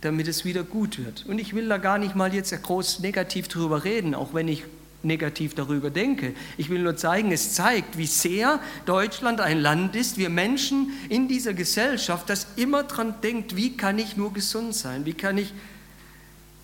damit 0.00 0.28
es 0.28 0.44
wieder 0.44 0.64
gut 0.64 0.98
wird. 0.98 1.26
Und 1.26 1.38
ich 1.38 1.54
will 1.54 1.68
da 1.68 1.78
gar 1.78 1.98
nicht 1.98 2.14
mal 2.14 2.34
jetzt 2.34 2.62
groß 2.62 3.00
negativ 3.00 3.48
drüber 3.48 3.84
reden, 3.84 4.14
auch 4.14 4.34
wenn 4.34 4.48
ich 4.48 4.64
negativ 5.04 5.54
darüber 5.54 5.90
denke. 5.90 6.34
Ich 6.56 6.70
will 6.70 6.80
nur 6.80 6.96
zeigen, 6.96 7.30
es 7.30 7.54
zeigt, 7.54 7.96
wie 7.98 8.06
sehr 8.06 8.60
Deutschland 8.84 9.40
ein 9.40 9.60
Land 9.60 9.94
ist, 9.94 10.18
wir 10.18 10.28
Menschen 10.28 10.92
in 11.08 11.28
dieser 11.28 11.54
Gesellschaft, 11.54 12.28
das 12.28 12.48
immer 12.56 12.82
daran 12.82 13.14
denkt, 13.22 13.54
wie 13.54 13.76
kann 13.76 13.98
ich 13.98 14.16
nur 14.16 14.32
gesund 14.32 14.74
sein, 14.74 15.06
wie 15.06 15.14
kann 15.14 15.38
ich 15.38 15.52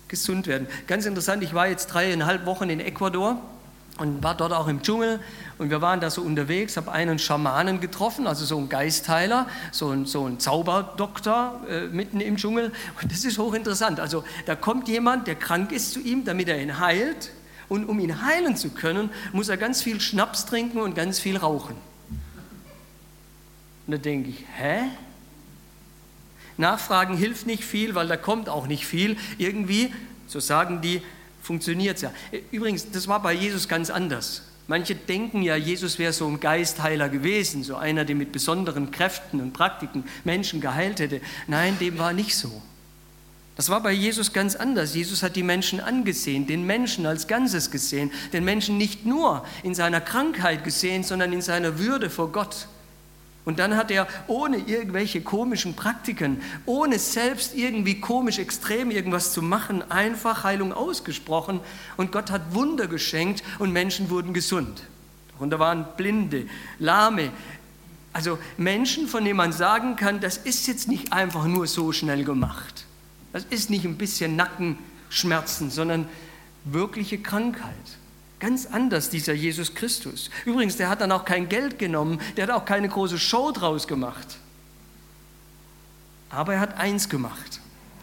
gesund 0.09 0.47
werden. 0.47 0.67
Ganz 0.85 1.05
interessant, 1.05 1.43
ich 1.43 1.53
war 1.53 1.69
jetzt 1.69 1.87
dreieinhalb 1.87 2.45
Wochen 2.45 2.69
in 2.69 2.81
Ecuador 2.81 3.41
und 3.97 4.23
war 4.23 4.35
dort 4.35 4.51
auch 4.51 4.67
im 4.67 4.81
Dschungel 4.81 5.19
und 5.57 5.69
wir 5.69 5.81
waren 5.81 6.01
da 6.01 6.09
so 6.09 6.21
unterwegs, 6.21 6.75
habe 6.75 6.91
einen 6.91 7.17
Schamanen 7.17 7.79
getroffen, 7.79 8.27
also 8.27 8.43
so 8.43 8.57
einen 8.57 8.67
Geistheiler, 8.67 9.47
so 9.71 9.89
einen, 9.89 10.05
so 10.05 10.29
Zauberdoktor 10.35 11.61
äh, 11.69 11.87
mitten 11.87 12.19
im 12.19 12.35
Dschungel 12.35 12.73
und 13.01 13.11
das 13.11 13.23
ist 13.23 13.37
hochinteressant. 13.37 13.99
Also 13.99 14.23
da 14.45 14.55
kommt 14.55 14.89
jemand, 14.89 15.27
der 15.27 15.35
krank 15.35 15.71
ist 15.71 15.93
zu 15.93 16.01
ihm, 16.01 16.25
damit 16.25 16.49
er 16.49 16.61
ihn 16.61 16.79
heilt 16.79 17.31
und 17.69 17.85
um 17.85 17.99
ihn 17.99 18.25
heilen 18.25 18.57
zu 18.57 18.69
können, 18.71 19.09
muss 19.31 19.47
er 19.47 19.57
ganz 19.57 19.81
viel 19.81 20.01
Schnaps 20.01 20.45
trinken 20.45 20.81
und 20.81 20.93
ganz 20.93 21.19
viel 21.19 21.37
rauchen. 21.37 21.75
Und 23.87 23.91
da 23.91 23.97
denke 23.97 24.29
ich, 24.29 24.43
hä? 24.57 24.83
Nachfragen 26.57 27.17
hilft 27.17 27.47
nicht 27.47 27.63
viel, 27.63 27.95
weil 27.95 28.07
da 28.07 28.17
kommt 28.17 28.49
auch 28.49 28.67
nicht 28.67 28.85
viel. 28.85 29.17
Irgendwie, 29.37 29.93
so 30.27 30.39
sagen 30.39 30.81
die, 30.81 31.01
funktioniert 31.45 31.97
es 31.97 32.01
ja. 32.01 32.11
Übrigens, 32.51 32.89
das 32.91 33.07
war 33.07 33.21
bei 33.21 33.33
Jesus 33.33 33.67
ganz 33.67 33.89
anders. 33.89 34.41
Manche 34.67 34.95
denken 34.95 35.43
ja, 35.43 35.55
Jesus 35.55 35.99
wäre 35.99 36.11
so 36.11 36.27
ein 36.27 36.39
Geistheiler 36.39 37.07
gewesen, 37.07 37.63
so 37.63 37.75
einer, 37.75 38.03
der 38.03 38.15
mit 38.15 38.31
besonderen 38.31 38.89
Kräften 38.89 39.39
und 39.39 39.53
Praktiken 39.53 40.05
Menschen 40.23 40.59
geheilt 40.59 40.99
hätte. 40.99 41.21
Nein, 41.47 41.77
dem 41.79 41.99
war 41.99 42.13
nicht 42.13 42.35
so. 42.35 42.63
Das 43.55 43.69
war 43.69 43.81
bei 43.81 43.91
Jesus 43.91 44.33
ganz 44.33 44.55
anders. 44.55 44.95
Jesus 44.95 45.21
hat 45.21 45.35
die 45.35 45.43
Menschen 45.43 45.79
angesehen, 45.79 46.47
den 46.47 46.65
Menschen 46.65 47.05
als 47.05 47.27
Ganzes 47.27 47.69
gesehen, 47.69 48.11
den 48.33 48.43
Menschen 48.43 48.77
nicht 48.77 49.05
nur 49.05 49.45
in 49.61 49.75
seiner 49.75 50.01
Krankheit 50.01 50.63
gesehen, 50.63 51.03
sondern 51.03 51.31
in 51.31 51.41
seiner 51.41 51.77
Würde 51.77 52.09
vor 52.09 52.31
Gott. 52.31 52.67
Und 53.45 53.59
dann 53.59 53.77
hat 53.77 53.91
er 53.91 54.07
ohne 54.27 54.57
irgendwelche 54.57 55.21
komischen 55.21 55.75
Praktiken, 55.75 56.41
ohne 56.65 56.97
selbst 56.97 57.55
irgendwie 57.55 58.01
komisch 58.01 58.39
extrem 58.39 58.89
irgendwas 58.89 59.33
zu 59.33 59.43
machen, 59.43 59.89
einfach 59.91 60.43
Heilung 60.43 60.73
ausgesprochen 60.73 61.59
und 61.95 62.11
Gott 62.11 62.31
hat 62.31 62.55
Wunder 62.55 62.87
geschenkt 62.87 63.43
und 63.59 63.71
Menschen 63.71 64.09
wurden 64.09 64.33
gesund. 64.33 64.83
Darunter 65.33 65.59
waren 65.59 65.85
Blinde, 65.95 66.47
Lahme, 66.79 67.31
also 68.13 68.39
Menschen, 68.57 69.07
von 69.07 69.25
denen 69.25 69.37
man 69.37 69.51
sagen 69.51 69.95
kann, 69.95 70.21
das 70.21 70.37
ist 70.37 70.67
jetzt 70.67 70.87
nicht 70.87 71.13
einfach 71.13 71.45
nur 71.45 71.67
so 71.67 71.91
schnell 71.91 72.23
gemacht. 72.23 72.85
Das 73.33 73.43
ist 73.43 73.69
nicht 73.69 73.85
ein 73.85 73.97
bisschen 73.97 74.37
Nackenschmerzen, 74.37 75.69
sondern 75.69 76.07
wirkliche 76.63 77.17
Krankheit. 77.17 77.73
Ganz 78.45 78.67
anders, 78.67 79.09
dieser 79.09 79.33
Jesus 79.33 79.73
Christus. 79.73 80.29
Übrigens, 80.45 80.77
der 80.77 80.87
hat 80.87 81.01
dann 81.01 81.11
auch 81.11 81.25
kein 81.25 81.49
Geld 81.49 81.79
genommen, 81.79 82.21
der 82.37 82.43
hat 82.43 82.51
auch 82.51 82.63
keine 82.63 82.87
große 82.87 83.17
Show 83.17 83.51
draus 83.51 83.87
gemacht. 83.87 84.37
Aber 86.29 86.53
er 86.53 86.59
hat 86.59 86.77
eins 86.77 87.09
gemacht. 87.09 87.59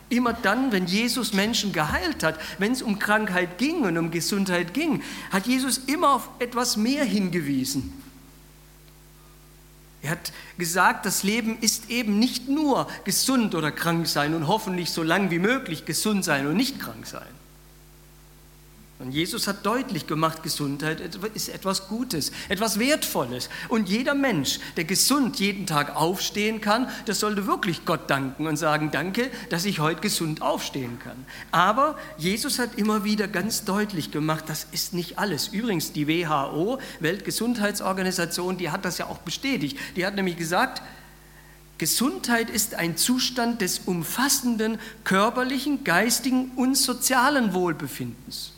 Immer 0.09 0.33
dann, 0.33 0.73
wenn 0.73 0.87
Jesus 0.87 1.33
Menschen 1.33 1.73
geheilt 1.73 2.25
hat, 2.25 2.41
wenn 2.59 2.73
es 2.73 2.83
um 2.83 2.99
Krankheit 2.99 3.57
ging 3.57 3.83
und 3.83 3.97
um 3.97 4.11
Gesundheit 4.11 4.75
ging, 4.75 5.05
hat 5.31 5.47
Jesus 5.47 5.79
immer 5.79 6.13
auf 6.15 6.29
etwas 6.41 6.77
mehr 6.77 7.05
hingewiesen. 7.05 7.93
Er 10.03 10.11
hat 10.11 10.33
gesagt, 10.59 11.07
das 11.07 11.23
Leben 11.23 11.57
ist 11.61 11.89
eben 11.89 12.19
nicht 12.19 12.49
nur 12.49 12.89
gesund 13.05 13.55
oder 13.55 13.71
krank 13.71 14.09
sein 14.09 14.35
und 14.35 14.49
hoffentlich 14.49 14.91
so 14.91 15.05
lang 15.05 15.31
wie 15.31 15.39
möglich 15.39 15.85
gesund 15.85 16.25
sein 16.25 16.49
und 16.49 16.57
nicht 16.57 16.81
krank 16.81 17.07
sein. 17.07 17.31
Und 19.03 19.11
Jesus 19.11 19.49
hat 19.49 19.67
deutlich 19.67 20.07
gemacht, 20.07 20.45
Gesundheit 20.45 21.01
ist 21.35 21.49
etwas 21.49 21.89
Gutes, 21.89 22.31
etwas 22.49 22.79
Wertvolles. 22.79 23.51
Und 23.69 23.89
jeder 23.89 24.15
Mensch, 24.15 24.61
der 24.77 24.85
gesund 24.85 25.41
jeden 25.41 25.67
Tag 25.67 25.97
aufstehen 25.97 26.61
kann, 26.61 26.89
das 27.07 27.19
sollte 27.19 27.49
wirklich 27.49 27.85
Gott 27.85 28.09
danken 28.09 28.47
und 28.47 28.57
sagen, 28.57 28.91
danke, 28.93 29.29
dass 29.51 29.65
ich 29.65 29.81
heute 29.81 30.01
gesund 30.01 30.41
aufstehen 30.41 31.01
kann. 31.01 31.27
Aber 31.51 31.99
Jesus 32.17 32.61
hat 32.61 32.77
immer 32.77 33.03
wieder 33.03 33.27
ganz 33.27 33.65
deutlich 33.65 34.13
gemacht, 34.13 34.45
das 34.47 34.69
ist 34.71 34.95
nicht 34.95 35.19
alles. 35.19 35.49
Übrigens, 35.49 35.93
die 35.93 36.07
WHO, 36.07 36.79
Weltgesundheitsorganisation, 37.01 38.57
die 38.57 38.71
hat 38.71 38.85
das 38.85 38.99
ja 38.99 39.07
auch 39.07 39.19
bestätigt. 39.19 39.77
Die 39.97 40.07
hat 40.07 40.15
nämlich 40.15 40.37
gesagt, 40.37 40.81
Gesundheit 41.79 42.51
ist 42.51 42.77
ein 42.77 42.97
Zustand 42.97 43.63
des 43.63 43.81
umfassenden 43.81 44.79
körperlichen, 45.03 45.83
geistigen 45.83 46.53
und 46.55 46.77
sozialen 46.77 47.53
Wohlbefindens. 47.53 48.53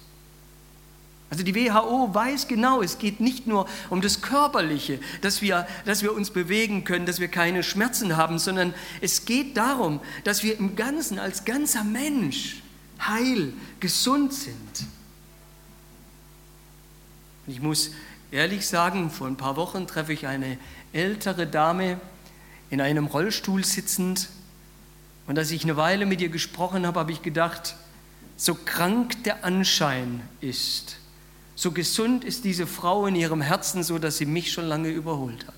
Also 1.30 1.42
die 1.42 1.54
WHO 1.54 2.14
weiß 2.14 2.48
genau, 2.48 2.82
es 2.82 2.98
geht 2.98 3.20
nicht 3.20 3.46
nur 3.46 3.66
um 3.90 4.00
das 4.00 4.20
Körperliche, 4.20 5.00
dass 5.20 5.42
wir, 5.42 5.66
dass 5.84 6.02
wir 6.02 6.12
uns 6.12 6.30
bewegen 6.30 6.84
können, 6.84 7.06
dass 7.06 7.18
wir 7.18 7.28
keine 7.28 7.62
Schmerzen 7.62 8.16
haben, 8.16 8.38
sondern 8.38 8.74
es 9.00 9.24
geht 9.24 9.56
darum, 9.56 10.00
dass 10.22 10.42
wir 10.42 10.58
im 10.58 10.76
Ganzen 10.76 11.18
als 11.18 11.44
ganzer 11.44 11.82
Mensch 11.82 12.62
heil, 13.00 13.52
gesund 13.80 14.32
sind. 14.32 14.86
Ich 17.46 17.60
muss 17.60 17.90
ehrlich 18.30 18.66
sagen, 18.66 19.10
vor 19.10 19.26
ein 19.26 19.36
paar 19.36 19.56
Wochen 19.56 19.86
treffe 19.86 20.12
ich 20.12 20.26
eine 20.26 20.58
ältere 20.92 21.46
Dame 21.46 22.00
in 22.70 22.80
einem 22.80 23.06
Rollstuhl 23.06 23.64
sitzend 23.64 24.28
und 25.26 25.38
als 25.38 25.50
ich 25.50 25.64
eine 25.64 25.76
Weile 25.76 26.06
mit 26.06 26.20
ihr 26.20 26.28
gesprochen 26.28 26.86
habe, 26.86 27.00
habe 27.00 27.12
ich 27.12 27.22
gedacht, 27.22 27.76
so 28.36 28.54
krank 28.54 29.22
der 29.24 29.44
Anschein 29.44 30.22
ist, 30.40 30.98
so 31.56 31.72
gesund 31.72 32.24
ist 32.24 32.44
diese 32.44 32.66
Frau 32.66 33.06
in 33.06 33.14
ihrem 33.14 33.40
Herzen, 33.40 33.82
so 33.82 33.98
dass 33.98 34.16
sie 34.16 34.26
mich 34.26 34.52
schon 34.52 34.66
lange 34.66 34.88
überholt 34.88 35.46
hat. 35.46 35.54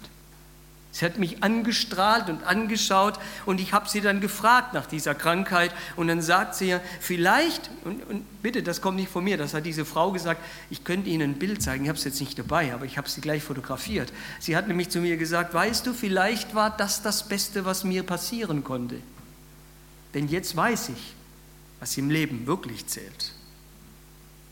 Sie 0.97 1.05
hat 1.05 1.19
mich 1.19 1.43
angestrahlt 1.43 2.31
und 2.31 2.43
angeschaut 2.45 3.19
und 3.45 3.61
ich 3.61 3.75
habe 3.75 3.87
sie 3.87 4.01
dann 4.01 4.23
gefragt 4.23 4.73
nach 4.73 4.87
dieser 4.87 5.15
Krankheit 5.15 5.71
und 5.95 6.09
dann 6.09 6.23
sagt 6.23 6.55
sie 6.55 6.69
ja, 6.69 6.81
vielleicht, 7.01 7.71
und, 7.85 8.03
und, 8.05 8.43
bitte, 8.43 8.63
das 8.63 8.81
kommt 8.81 8.97
nicht 8.97 9.11
von 9.11 9.23
mir, 9.23 9.37
das 9.37 9.53
hat 9.53 9.67
diese 9.67 9.85
Frau 9.85 10.11
gesagt, 10.11 10.41
ich 10.71 10.85
könnte 10.85 11.11
Ihnen 11.11 11.33
ein 11.33 11.39
Bild 11.39 11.61
zeigen, 11.61 11.85
ich 11.85 11.91
habe 11.91 11.99
es 11.99 12.05
jetzt 12.05 12.21
nicht 12.21 12.39
dabei, 12.39 12.73
aber 12.73 12.87
ich 12.87 12.97
habe 12.97 13.11
sie 13.11 13.21
gleich 13.21 13.43
fotografiert. 13.43 14.11
Sie 14.41 14.57
hat 14.57 14.69
nämlich 14.69 14.89
zu 14.89 15.01
mir 15.01 15.19
gesagt, 15.19 15.53
weißt 15.53 15.87
du, 15.87 15.93
vielleicht 15.93 16.55
war 16.55 16.75
das 16.75 17.03
das 17.03 17.29
Beste, 17.29 17.67
was 17.67 17.85
mir 17.85 18.03
passieren 18.03 18.65
konnte. 18.65 18.97
Denn 20.15 20.29
jetzt 20.29 20.57
weiß 20.57 20.89
ich, 20.89 21.15
was 21.79 21.95
im 21.99 22.09
Leben 22.09 22.47
wirklich 22.47 22.87
zählt. 22.87 23.35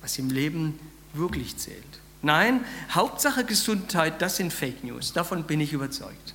Was 0.02 0.18
im 0.18 0.28
Leben 0.28 0.78
wirklich 1.14 1.56
zählt. 1.56 1.82
Nein, 2.22 2.64
Hauptsache 2.90 3.44
Gesundheit, 3.44 4.22
das 4.22 4.36
sind 4.36 4.52
Fake 4.52 4.82
News. 4.82 5.12
Davon 5.12 5.44
bin 5.44 5.60
ich 5.60 5.72
überzeugt. 5.72 6.34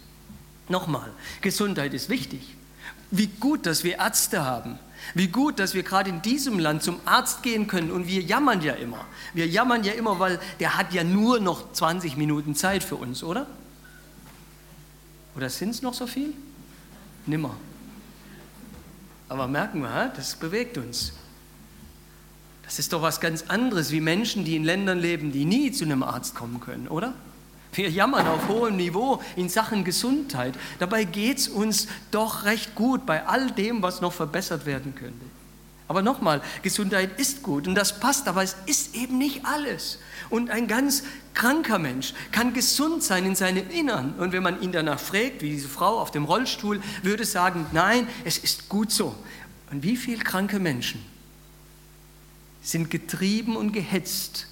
Nochmal, 0.68 1.12
Gesundheit 1.42 1.94
ist 1.94 2.10
wichtig. 2.10 2.56
Wie 3.12 3.28
gut, 3.28 3.66
dass 3.66 3.84
wir 3.84 3.98
Ärzte 3.98 4.46
haben. 4.46 4.78
Wie 5.16 5.28
gut, 5.28 5.58
dass 5.58 5.74
wir 5.74 5.84
gerade 5.84 6.10
in 6.10 6.22
diesem 6.22 6.60
Land 6.60 6.84
zum 6.84 7.00
Arzt 7.06 7.42
gehen 7.42 7.68
können. 7.68 7.92
Und 7.92 8.08
wir 8.08 8.22
jammern 8.22 8.62
ja 8.62 8.74
immer. 8.74 9.06
Wir 9.34 9.48
jammern 9.48 9.84
ja 9.84 9.94
immer, 9.94 10.20
weil 10.20 10.40
der 10.60 10.78
hat 10.78 10.94
ja 10.94 11.04
nur 11.04 11.40
noch 11.40 11.74
20 11.74 12.18
Minuten 12.18 12.56
Zeit 12.56 12.84
für 12.84 12.96
uns, 12.96 13.24
oder? 13.24 13.48
Oder 15.36 15.50
sind 15.50 15.70
es 15.70 15.82
noch 15.82 15.94
so 15.94 16.06
viel? 16.06 16.34
Nimmer. 17.26 17.56
Aber 19.28 19.48
merken 19.48 19.82
wir, 19.82 20.12
das 20.16 20.36
bewegt 20.36 20.78
uns. 20.78 21.14
Das 22.70 22.78
ist 22.78 22.94
doch 22.94 23.02
was 23.02 23.20
ganz 23.20 23.46
anderes 23.48 23.90
wie 23.90 24.00
Menschen, 24.00 24.46
die 24.46 24.56
in 24.56 24.64
Ländern 24.64 25.00
leben, 25.00 25.32
die 25.32 25.44
nie 25.44 25.72
zu 25.72 25.86
einem 25.86 26.04
Arzt 26.04 26.36
kommen 26.36 26.60
können, 26.60 26.88
oder? 26.88 27.16
Wir 27.74 27.90
jammern 27.90 28.28
auf 28.28 28.48
hohem 28.48 28.78
Niveau 28.78 29.24
in 29.36 29.50
Sachen 29.50 29.84
Gesundheit. 29.84 30.54
Dabei 30.78 31.04
geht 31.04 31.40
es 31.40 31.48
uns 31.48 31.88
doch 32.12 32.46
recht 32.46 32.76
gut 32.76 33.08
bei 33.08 33.26
all 33.26 33.50
dem, 33.50 33.82
was 33.82 34.02
noch 34.02 34.14
verbessert 34.14 34.68
werden 34.68 34.94
könnte. 34.94 35.26
Aber 35.88 36.04
nochmal, 36.04 36.44
Gesundheit 36.62 37.20
ist 37.20 37.42
gut 37.42 37.68
und 37.68 37.74
das 37.74 38.00
passt, 38.00 38.28
aber 38.28 38.44
es 38.44 38.56
ist 38.68 38.94
eben 38.94 39.18
nicht 39.18 39.48
alles. 39.48 39.98
Und 40.30 40.52
ein 40.52 40.68
ganz 40.68 41.02
kranker 41.34 41.80
Mensch 41.80 42.14
kann 42.32 42.54
gesund 42.54 43.02
sein 43.02 43.26
in 43.26 43.34
seinem 43.34 43.68
Innern. 43.72 44.14
Und 44.20 44.32
wenn 44.32 44.44
man 44.44 44.62
ihn 44.62 44.72
danach 44.72 45.00
fragt, 45.00 45.42
wie 45.42 45.50
diese 45.50 45.70
Frau 45.70 46.00
auf 46.00 46.12
dem 46.12 46.26
Rollstuhl, 46.26 46.84
würde 47.02 47.26
sagen, 47.26 47.66
nein, 47.72 48.08
es 48.26 48.38
ist 48.38 48.70
gut 48.70 48.92
so. 48.92 49.16
Und 49.72 49.82
wie 49.82 49.98
viele 49.98 50.24
kranke 50.24 50.60
Menschen 50.60 51.04
sind 52.62 52.90
getrieben 52.90 53.56
und 53.56 53.72
gehetzt 53.72 54.48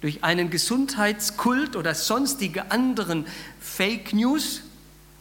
durch 0.00 0.24
einen 0.24 0.50
Gesundheitskult 0.50 1.76
oder 1.76 1.94
sonstige 1.94 2.70
anderen 2.70 3.26
Fake 3.60 4.12
News. 4.12 4.62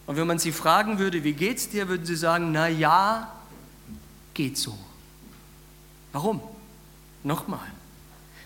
Und 0.07 0.17
wenn 0.17 0.27
man 0.27 0.39
sie 0.39 0.51
fragen 0.51 0.97
würde, 0.99 1.23
wie 1.23 1.33
geht's 1.33 1.69
dir, 1.69 1.87
würden 1.87 2.05
sie 2.05 2.15
sagen, 2.15 2.51
na 2.51 2.67
ja, 2.67 3.31
geht 4.33 4.57
so. 4.57 4.77
Warum? 6.11 6.41
Nochmal. 7.23 7.67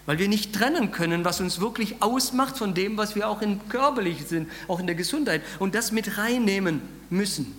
Weil 0.06 0.20
wir 0.20 0.28
nicht 0.28 0.54
trennen 0.54 0.92
können, 0.92 1.26
was 1.26 1.40
uns 1.40 1.60
wirklich 1.60 2.02
ausmacht 2.02 2.58
von 2.58 2.74
dem, 2.74 2.98
was 2.98 3.16
wir 3.16 3.28
auch 3.28 3.42
in 3.42 3.68
körperlich 3.70 4.28
sind, 4.28 4.50
auch 4.68 4.80
in 4.80 4.86
der 4.86 4.96
Gesundheit 4.96 5.42
und 5.58 5.74
das 5.74 5.92
mit 5.92 6.18
reinnehmen 6.18 6.82
müssen. 7.10 7.56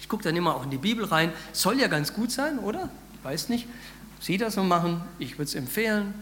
Ich 0.00 0.08
gucke 0.08 0.22
dann 0.22 0.36
immer 0.36 0.54
auch 0.54 0.64
in 0.64 0.70
die 0.70 0.76
Bibel 0.76 1.04
rein. 1.04 1.32
Soll 1.52 1.80
ja 1.80 1.88
ganz 1.88 2.12
gut 2.12 2.30
sein, 2.30 2.58
oder? 2.60 2.90
Ich 3.14 3.24
weiß 3.24 3.48
nicht. 3.48 3.66
Sie 4.20 4.38
das 4.38 4.54
so 4.54 4.62
machen, 4.62 5.02
ich 5.18 5.32
würde 5.32 5.44
es 5.44 5.54
empfehlen. 5.54 6.14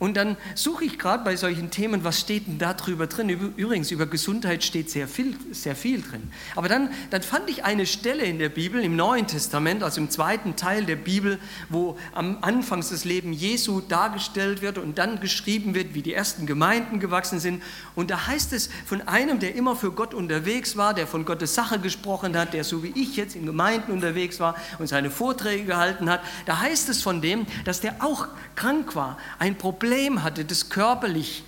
Und 0.00 0.16
dann 0.16 0.38
suche 0.54 0.86
ich 0.86 0.98
gerade 0.98 1.22
bei 1.24 1.36
solchen 1.36 1.70
Themen, 1.70 2.04
was 2.04 2.18
steht 2.18 2.46
denn 2.46 2.58
da 2.58 2.72
drüber 2.72 3.06
drin? 3.06 3.28
Übrigens, 3.28 3.90
über 3.90 4.06
Gesundheit 4.06 4.64
steht 4.64 4.88
sehr 4.88 5.06
viel, 5.06 5.36
sehr 5.52 5.76
viel 5.76 6.00
drin. 6.00 6.32
Aber 6.56 6.70
dann, 6.70 6.88
dann 7.10 7.20
fand 7.20 7.50
ich 7.50 7.64
eine 7.64 7.84
Stelle 7.84 8.24
in 8.24 8.38
der 8.38 8.48
Bibel, 8.48 8.82
im 8.82 8.96
Neuen 8.96 9.26
Testament, 9.26 9.82
also 9.82 10.00
im 10.00 10.08
zweiten 10.08 10.56
Teil 10.56 10.86
der 10.86 10.96
Bibel, 10.96 11.38
wo 11.68 11.98
am 12.14 12.38
Anfang 12.40 12.80
des 12.80 13.04
Lebens 13.04 13.42
Jesu 13.42 13.82
dargestellt 13.82 14.62
wird 14.62 14.78
und 14.78 14.96
dann 14.96 15.20
geschrieben 15.20 15.74
wird, 15.74 15.92
wie 15.92 16.00
die 16.00 16.14
ersten 16.14 16.46
Gemeinden 16.46 16.98
gewachsen 16.98 17.38
sind. 17.38 17.62
Und 17.94 18.10
da 18.10 18.26
heißt 18.26 18.54
es 18.54 18.70
von 18.86 19.06
einem, 19.06 19.38
der 19.38 19.54
immer 19.54 19.76
für 19.76 19.92
Gott 19.92 20.14
unterwegs 20.14 20.78
war, 20.78 20.94
der 20.94 21.06
von 21.06 21.26
Gottes 21.26 21.54
Sache 21.54 21.78
gesprochen 21.78 22.38
hat, 22.38 22.54
der 22.54 22.64
so 22.64 22.82
wie 22.82 22.92
ich 22.96 23.16
jetzt 23.16 23.36
in 23.36 23.44
Gemeinden 23.44 23.92
unterwegs 23.92 24.40
war 24.40 24.54
und 24.78 24.86
seine 24.86 25.10
Vorträge 25.10 25.64
gehalten 25.64 26.08
hat, 26.08 26.22
da 26.46 26.58
heißt 26.58 26.88
es 26.88 27.02
von 27.02 27.20
dem, 27.20 27.44
dass 27.66 27.80
der 27.80 27.96
auch 28.02 28.28
krank 28.54 28.96
war, 28.96 29.18
ein 29.38 29.58
Problem 29.58 29.89
Problem 29.90 30.22
hatte, 30.22 30.44
das 30.44 30.68
körperlich 30.68 31.42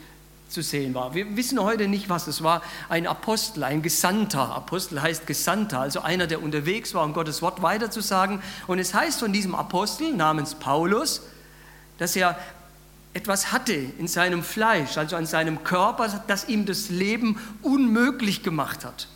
zu 0.48 0.62
sehen 0.62 0.94
war. 0.94 1.14
Wir 1.14 1.36
wissen 1.36 1.62
heute 1.62 1.86
nicht, 1.86 2.08
was 2.08 2.26
es 2.26 2.42
war. 2.42 2.60
Ein 2.88 3.06
Apostel, 3.06 3.62
ein 3.62 3.82
Gesandter. 3.82 4.52
Apostel 4.52 5.00
heißt 5.00 5.28
Gesandter, 5.28 5.78
also 5.78 6.00
einer, 6.00 6.26
der 6.26 6.42
unterwegs 6.42 6.92
war, 6.92 7.04
um 7.04 7.12
Gottes 7.12 7.40
Wort 7.40 7.62
weiterzusagen. 7.62 8.42
Und 8.66 8.80
es 8.80 8.94
heißt 8.94 9.20
von 9.20 9.32
diesem 9.32 9.54
Apostel 9.54 10.12
namens 10.12 10.56
Paulus, 10.56 11.22
dass 11.98 12.16
er 12.16 12.36
etwas 13.14 13.52
hatte 13.52 13.74
in 13.74 14.08
seinem 14.08 14.42
Fleisch, 14.42 14.98
also 14.98 15.14
an 15.14 15.26
seinem 15.26 15.62
Körper, 15.62 16.08
das 16.26 16.48
ihm 16.48 16.66
das 16.66 16.88
Leben 16.88 17.38
unmöglich 17.62 18.42
gemacht 18.42 18.84
hat. 18.84 19.06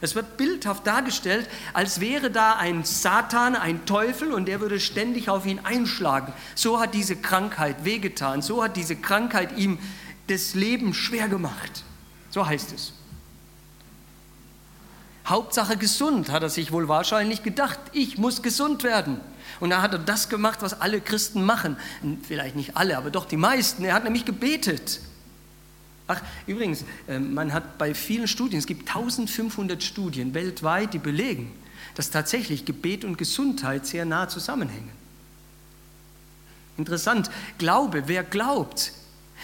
Es 0.00 0.14
wird 0.14 0.36
bildhaft 0.36 0.86
dargestellt, 0.86 1.48
als 1.72 2.00
wäre 2.00 2.30
da 2.30 2.54
ein 2.54 2.84
Satan, 2.84 3.54
ein 3.54 3.84
Teufel 3.84 4.32
und 4.32 4.46
der 4.46 4.60
würde 4.60 4.80
ständig 4.80 5.28
auf 5.28 5.44
ihn 5.44 5.60
einschlagen. 5.60 6.32
So 6.54 6.80
hat 6.80 6.94
diese 6.94 7.16
Krankheit 7.16 7.84
wehgetan, 7.84 8.40
so 8.40 8.62
hat 8.64 8.76
diese 8.76 8.96
Krankheit 8.96 9.58
ihm 9.58 9.78
das 10.28 10.54
Leben 10.54 10.94
schwer 10.94 11.28
gemacht. 11.28 11.84
So 12.30 12.46
heißt 12.46 12.72
es. 12.72 12.92
Hauptsache 15.26 15.76
gesund, 15.76 16.30
hat 16.30 16.42
er 16.42 16.48
sich 16.48 16.72
wohl 16.72 16.88
wahrscheinlich 16.88 17.42
gedacht. 17.42 17.78
Ich 17.92 18.18
muss 18.18 18.42
gesund 18.42 18.82
werden. 18.82 19.20
Und 19.60 19.70
da 19.70 19.82
hat 19.82 19.92
er 19.92 19.98
das 19.98 20.28
gemacht, 20.28 20.62
was 20.62 20.80
alle 20.80 21.00
Christen 21.00 21.44
machen. 21.44 21.76
Vielleicht 22.26 22.56
nicht 22.56 22.76
alle, 22.76 22.96
aber 22.96 23.10
doch 23.10 23.26
die 23.26 23.36
meisten. 23.36 23.84
Er 23.84 23.94
hat 23.94 24.04
nämlich 24.04 24.24
gebetet. 24.24 25.00
Ach, 26.10 26.20
übrigens, 26.48 26.84
ähm, 27.08 27.34
man 27.34 27.52
hat 27.52 27.78
bei 27.78 27.94
vielen 27.94 28.26
Studien, 28.26 28.58
es 28.58 28.66
gibt 28.66 28.88
1500 28.88 29.80
Studien 29.80 30.34
weltweit, 30.34 30.92
die 30.92 30.98
belegen, 30.98 31.52
dass 31.94 32.10
tatsächlich 32.10 32.64
Gebet 32.64 33.04
und 33.04 33.16
Gesundheit 33.16 33.86
sehr 33.86 34.04
nah 34.04 34.28
zusammenhängen. 34.28 34.90
Interessant, 36.76 37.30
Glaube, 37.58 38.04
wer 38.06 38.24
glaubt, 38.24 38.92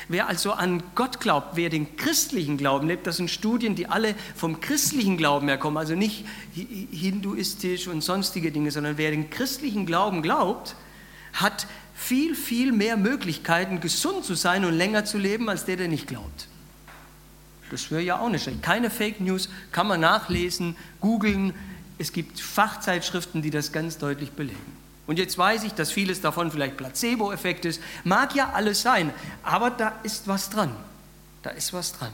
wer 0.08 0.26
also 0.26 0.52
an 0.52 0.82
Gott 0.96 1.20
glaubt, 1.20 1.54
wer 1.54 1.70
den 1.70 1.96
christlichen 1.96 2.56
Glauben 2.56 2.88
lebt, 2.88 3.06
das 3.06 3.18
sind 3.18 3.30
Studien, 3.30 3.76
die 3.76 3.86
alle 3.86 4.16
vom 4.34 4.58
christlichen 4.60 5.16
Glauben 5.16 5.46
herkommen, 5.46 5.78
also 5.78 5.94
nicht 5.94 6.24
hinduistisch 6.52 7.86
und 7.86 8.02
sonstige 8.02 8.50
Dinge, 8.50 8.72
sondern 8.72 8.98
wer 8.98 9.12
den 9.12 9.30
christlichen 9.30 9.86
Glauben 9.86 10.20
glaubt, 10.20 10.74
hat 11.32 11.68
viel, 11.94 12.34
viel 12.34 12.72
mehr 12.72 12.96
Möglichkeiten, 12.96 13.80
gesund 13.80 14.24
zu 14.24 14.34
sein 14.34 14.64
und 14.64 14.74
länger 14.74 15.04
zu 15.04 15.16
leben, 15.16 15.48
als 15.48 15.64
der, 15.64 15.76
der 15.76 15.86
nicht 15.86 16.08
glaubt. 16.08 16.48
Das 17.70 17.90
wäre 17.90 18.02
ja 18.02 18.18
auch 18.18 18.28
nicht 18.28 18.44
schlecht. 18.44 18.62
Keine 18.62 18.90
Fake 18.90 19.20
News, 19.20 19.48
kann 19.72 19.86
man 19.86 20.00
nachlesen, 20.00 20.76
googeln. 21.00 21.54
Es 21.98 22.12
gibt 22.12 22.40
Fachzeitschriften, 22.40 23.42
die 23.42 23.50
das 23.50 23.72
ganz 23.72 23.98
deutlich 23.98 24.32
belegen. 24.32 24.76
Und 25.06 25.18
jetzt 25.18 25.38
weiß 25.38 25.64
ich, 25.64 25.72
dass 25.72 25.92
vieles 25.92 26.20
davon 26.20 26.50
vielleicht 26.50 26.76
Placebo-Effekt 26.76 27.64
ist. 27.64 27.80
Mag 28.04 28.34
ja 28.34 28.52
alles 28.52 28.82
sein, 28.82 29.12
aber 29.42 29.70
da 29.70 29.94
ist 30.02 30.26
was 30.26 30.50
dran. 30.50 30.74
Da 31.42 31.50
ist 31.50 31.72
was 31.72 31.92
dran. 31.92 32.12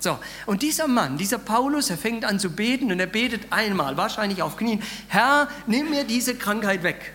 So, 0.00 0.18
und 0.46 0.62
dieser 0.62 0.88
Mann, 0.88 1.16
dieser 1.16 1.38
Paulus, 1.38 1.88
er 1.90 1.96
fängt 1.96 2.24
an 2.24 2.38
zu 2.38 2.50
beten 2.50 2.92
und 2.92 3.00
er 3.00 3.06
betet 3.06 3.52
einmal, 3.52 3.96
wahrscheinlich 3.96 4.42
auf 4.42 4.56
Knien, 4.56 4.82
Herr, 5.08 5.48
nimm 5.66 5.90
mir 5.90 6.04
diese 6.04 6.34
Krankheit 6.34 6.82
weg. 6.82 7.14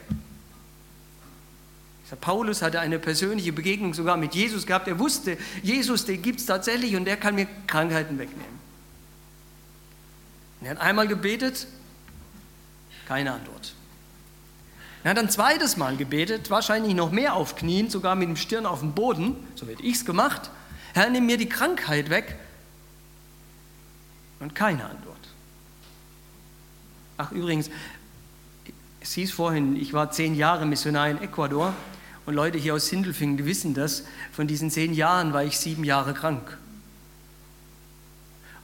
Paulus 2.16 2.62
hatte 2.62 2.80
eine 2.80 2.98
persönliche 2.98 3.54
Begegnung 3.54 3.94
sogar 3.94 4.18
mit 4.18 4.34
Jesus 4.34 4.66
gehabt. 4.66 4.88
Er 4.88 4.98
wusste, 4.98 5.38
Jesus, 5.62 6.06
den 6.06 6.22
gibt 6.22 6.40
es 6.40 6.46
tatsächlich 6.46 6.96
und 6.96 7.06
der 7.06 7.18
kann 7.18 7.36
mir 7.36 7.48
Krankheiten 7.68 8.18
wegnehmen. 8.18 8.60
er 10.62 10.72
hat 10.72 10.80
einmal 10.80 11.08
gebetet, 11.08 11.68
keine 13.08 13.34
Antwort. 13.34 13.74
Er 15.04 15.12
hat 15.12 15.20
ein 15.20 15.30
zweites 15.30 15.78
Mal 15.78 15.96
gebetet, 15.98 16.50
wahrscheinlich 16.50 16.94
noch 16.94 17.12
mehr 17.12 17.36
auf 17.36 17.56
Knien, 17.56 17.90
sogar 17.90 18.16
mit 18.16 18.28
dem 18.28 18.36
Stirn 18.36 18.66
auf 18.66 18.80
dem 18.80 18.94
Boden, 18.94 19.36
so 19.56 19.66
hätte 19.68 19.84
ich 19.84 19.96
es 19.96 20.06
gemacht. 20.06 20.50
Herr, 20.94 21.10
nimm 21.10 21.26
mir 21.26 21.38
die 21.38 21.48
Krankheit 21.48 22.10
weg. 22.10 22.38
Und 24.40 24.56
keine 24.56 24.86
Antwort. 24.86 25.18
Ach 27.18 27.32
übrigens, 27.32 27.70
es 29.00 29.14
hieß 29.14 29.32
vorhin, 29.32 29.76
ich 29.76 29.94
war 29.94 30.12
zehn 30.12 30.36
Jahre 30.36 30.66
Missionar 30.66 31.10
in 31.10 31.22
Ecuador 31.22 31.74
und 32.30 32.36
Leute 32.36 32.60
hier 32.60 32.76
aus 32.76 32.86
Sindelfingen, 32.86 33.38
die 33.38 33.48
wissen 33.48 33.74
das, 33.74 34.04
von 34.32 34.46
diesen 34.46 34.70
zehn 34.70 34.94
Jahren 34.94 35.34
war 35.34 35.44
ich 35.44 35.58
sieben 35.58 35.84
Jahre 35.84 36.14
krank. 36.14 36.60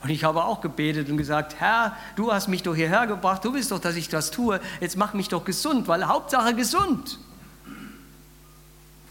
Und 0.03 0.11
ich 0.11 0.23
habe 0.23 0.43
auch 0.43 0.61
gebetet 0.61 1.09
und 1.09 1.17
gesagt, 1.17 1.55
Herr, 1.57 1.97
du 2.15 2.31
hast 2.31 2.47
mich 2.47 2.61
doch 2.61 2.75
hierher 2.75 3.07
gebracht, 3.07 3.43
du 3.43 3.55
willst 3.55 3.71
doch, 3.71 3.79
dass 3.79 3.95
ich 3.95 4.07
das 4.07 4.29
tue, 4.29 4.59
jetzt 4.81 4.97
mach 4.97 5.15
mich 5.15 5.29
doch 5.29 5.43
gesund, 5.45 5.87
weil 5.87 6.05
Hauptsache 6.05 6.53
gesund. 6.53 7.17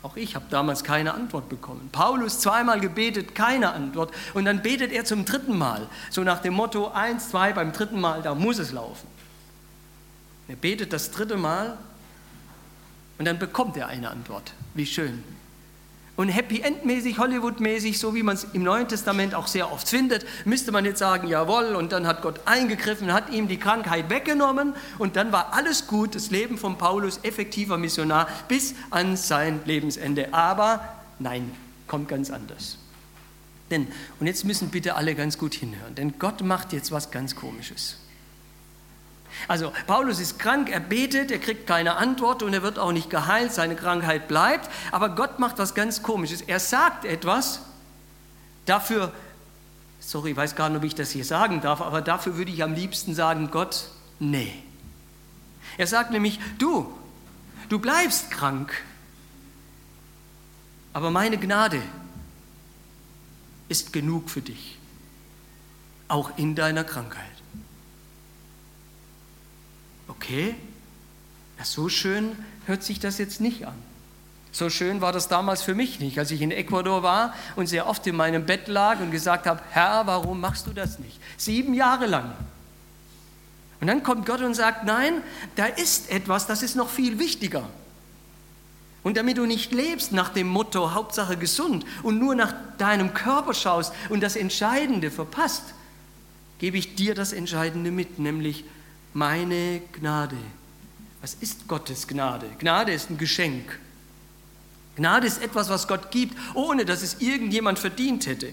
Auch 0.05 0.15
ich 0.15 0.37
habe 0.37 0.45
damals 0.51 0.85
keine 0.85 1.15
Antwort 1.15 1.49
bekommen. 1.49 1.89
Paulus 1.91 2.39
zweimal 2.39 2.79
gebetet, 2.79 3.35
keine 3.35 3.73
Antwort. 3.73 4.13
Und 4.35 4.45
dann 4.45 4.63
betet 4.63 4.93
er 4.93 5.05
zum 5.05 5.25
dritten 5.25 5.59
Mal. 5.59 5.89
So 6.11 6.23
nach 6.23 6.39
dem 6.39 6.55
Motto, 6.55 6.93
eins, 6.93 7.31
zwei, 7.31 7.53
beim 7.53 7.73
dritten 7.73 8.01
Mal, 8.01 8.23
da 8.23 8.37
muss 8.37 8.61
es 8.61 8.71
laufen. 8.71 9.09
Er 10.47 10.55
betet 10.55 10.93
das 10.93 11.11
dritte 11.11 11.37
Mal 11.37 11.77
und 13.19 13.25
dann 13.25 13.39
bekommt 13.39 13.77
er 13.77 13.89
eine 13.89 14.11
Antwort. 14.11 14.53
Wie 14.75 14.87
schön. 14.87 15.23
Und 16.17 16.29
Happy 16.29 16.61
End-mäßig, 16.61 17.19
Hollywood-mäßig, 17.19 17.99
so 17.99 18.15
wie 18.15 18.23
man 18.23 18.37
es 18.37 18.45
im 18.53 18.63
Neuen 18.63 18.87
Testament 18.87 19.35
auch 19.35 19.49
sehr 19.49 19.73
oft 19.73 19.89
findet, 19.89 20.25
müsste 20.45 20.71
man 20.71 20.85
jetzt 20.85 21.01
sagen, 21.01 21.27
jawohl, 21.27 21.75
und 21.75 21.91
dann 21.91 22.07
hat 22.07 22.23
Gott 22.23 22.41
eingegriffen, 22.45 23.13
hat 23.13 23.31
ihm 23.31 23.49
die 23.49 23.59
Krankheit 23.59 24.11
weggenommen 24.11 24.75
und 24.99 25.17
dann 25.17 25.33
war 25.33 25.53
alles 25.55 25.89
gut, 25.89 26.15
das 26.15 26.31
Leben 26.31 26.57
von 26.57 26.79
Paulus, 26.79 27.19
effektiver 27.25 27.79
Missionar, 27.79 28.29
bis 28.47 28.75
an 28.91 29.17
sein 29.17 29.61
Lebensende. 29.65 30.33
Aber 30.33 30.89
nein, 31.19 31.51
kommt 31.89 32.09
ganz 32.09 32.31
anders. 32.31 32.79
Denn, 33.73 33.89
und 34.21 34.29
jetzt 34.29 34.45
müssen 34.45 34.69
bitte 34.69 34.95
alle 34.95 35.17
ganz 35.17 35.37
gut 35.37 35.55
hinhören, 35.55 35.97
denn 35.97 36.19
Gott 36.21 36.43
macht 36.43 36.73
jetzt 36.73 36.93
was 36.93 37.11
ganz 37.11 37.35
Komisches. 37.35 37.97
Also 39.49 39.73
Paulus 39.87 40.21
ist 40.21 40.39
krank, 40.39 40.71
er 40.71 40.81
betet, 40.81 41.31
er 41.31 41.39
kriegt 41.39 41.67
keine 41.67 41.97
Antwort 41.97 42.43
und 42.43 42.55
er 42.55 42.63
wird 42.63 42.79
auch 42.79 42.93
nicht 42.93 43.11
geheilt, 43.11 43.53
seine 43.53 43.77
Krankheit 43.77 44.29
bleibt. 44.29 44.71
Aber 44.91 45.11
Gott 45.11 45.39
macht 45.39 45.59
was 45.59 45.75
ganz 45.75 46.03
Komisches. 46.03 46.41
Er 46.41 46.61
sagt 46.61 47.05
etwas, 47.05 47.61
dafür, 48.65 49.13
sorry, 50.01 50.31
ich 50.31 50.37
weiß 50.37 50.57
gar 50.57 50.69
nicht, 50.69 50.79
ob 50.79 50.85
ich 50.85 50.95
das 50.95 51.11
hier 51.11 51.25
sagen 51.25 51.61
darf, 51.61 51.81
aber 51.81 52.01
dafür 52.01 52.37
würde 52.37 52.53
ich 52.53 52.63
am 52.63 52.75
liebsten 52.75 53.15
sagen, 53.15 53.51
Gott, 53.51 53.89
nee. 54.19 54.63
Er 55.77 55.87
sagt 55.87 56.11
nämlich, 56.11 56.41
du, 56.59 56.93
du 57.69 57.79
bleibst 57.79 58.31
krank, 58.31 58.73
aber 60.93 61.11
meine 61.11 61.39
Gnade 61.39 61.83
ist 63.69 63.93
genug 63.93 64.31
für 64.31 64.43
dich, 64.43 64.79
auch 66.07 66.39
in 66.39 66.55
deiner 66.55 66.85
Krankheit. 66.85 67.25
Okay? 70.17 70.55
So 71.63 71.89
schön 71.89 72.37
hört 72.67 72.83
sich 72.83 73.01
das 73.01 73.19
jetzt 73.19 73.41
nicht 73.41 73.67
an. 73.67 73.75
So 74.53 74.71
schön 74.71 75.01
war 75.01 75.13
das 75.13 75.27
damals 75.27 75.63
für 75.63 75.75
mich 75.75 75.99
nicht, 75.99 76.19
als 76.19 76.31
ich 76.31 76.41
in 76.41 76.53
Ecuador 76.53 77.03
war 77.03 77.35
und 77.57 77.67
sehr 77.67 77.89
oft 77.89 78.07
in 78.07 78.15
meinem 78.15 78.47
Bett 78.47 78.69
lag 78.69 79.01
und 79.01 79.11
gesagt 79.11 79.47
habe, 79.47 79.61
Herr, 79.71 80.07
warum 80.07 80.41
machst 80.41 80.69
du 80.69 80.73
das 80.73 81.01
nicht? 81.01 81.19
Sieben 81.37 81.75
Jahre 81.75 82.07
lang. 82.07 82.33
Und 83.81 83.89
dann 83.89 84.03
kommt 84.05 84.27
Gott 84.27 84.41
und 84.41 84.55
sagt, 84.55 84.85
nein, 84.85 85.23
da 85.57 85.67
ist 85.67 86.11
etwas, 86.11 86.47
das 86.47 86.63
ist 86.63 86.77
noch 86.77 86.89
viel 86.89 87.19
wichtiger. 87.19 87.69
Und 89.03 89.17
damit 89.17 89.37
du 89.37 89.45
nicht 89.45 89.73
lebst 89.73 90.13
nach 90.13 90.31
dem 90.31 90.47
Motto 90.47 90.95
Hauptsache 90.95 91.37
gesund 91.37 91.85
und 92.03 92.19
nur 92.19 92.35
nach 92.35 92.55
deinem 92.79 93.13
Körper 93.13 93.55
schaust 93.55 93.93
und 94.09 94.23
das 94.23 94.37
Entscheidende 94.37 95.11
verpasst, 95.11 95.75
gebe 96.59 96.79
ich 96.79 96.95
dir 96.95 97.15
das 97.15 97.33
Entscheidende 97.33 97.91
mit, 97.91 98.19
nämlich 98.19 98.65
meine 99.15 99.81
Gnade. 99.93 100.37
Was 101.23 101.35
ist 101.41 101.67
Gottes 101.67 102.07
Gnade? 102.07 102.47
Gnade 102.59 102.93
ist 102.93 103.09
ein 103.09 103.17
Geschenk. 103.17 103.79
Gnade 104.97 105.27
ist 105.27 105.43
etwas, 105.43 105.71
was 105.71 105.89
Gott 105.89 106.11
gibt, 106.11 106.37
ohne 106.55 106.85
dass 106.85 107.03
es 107.03 107.21
irgendjemand 107.21 107.79
verdient 107.79 108.27
hätte. 108.27 108.53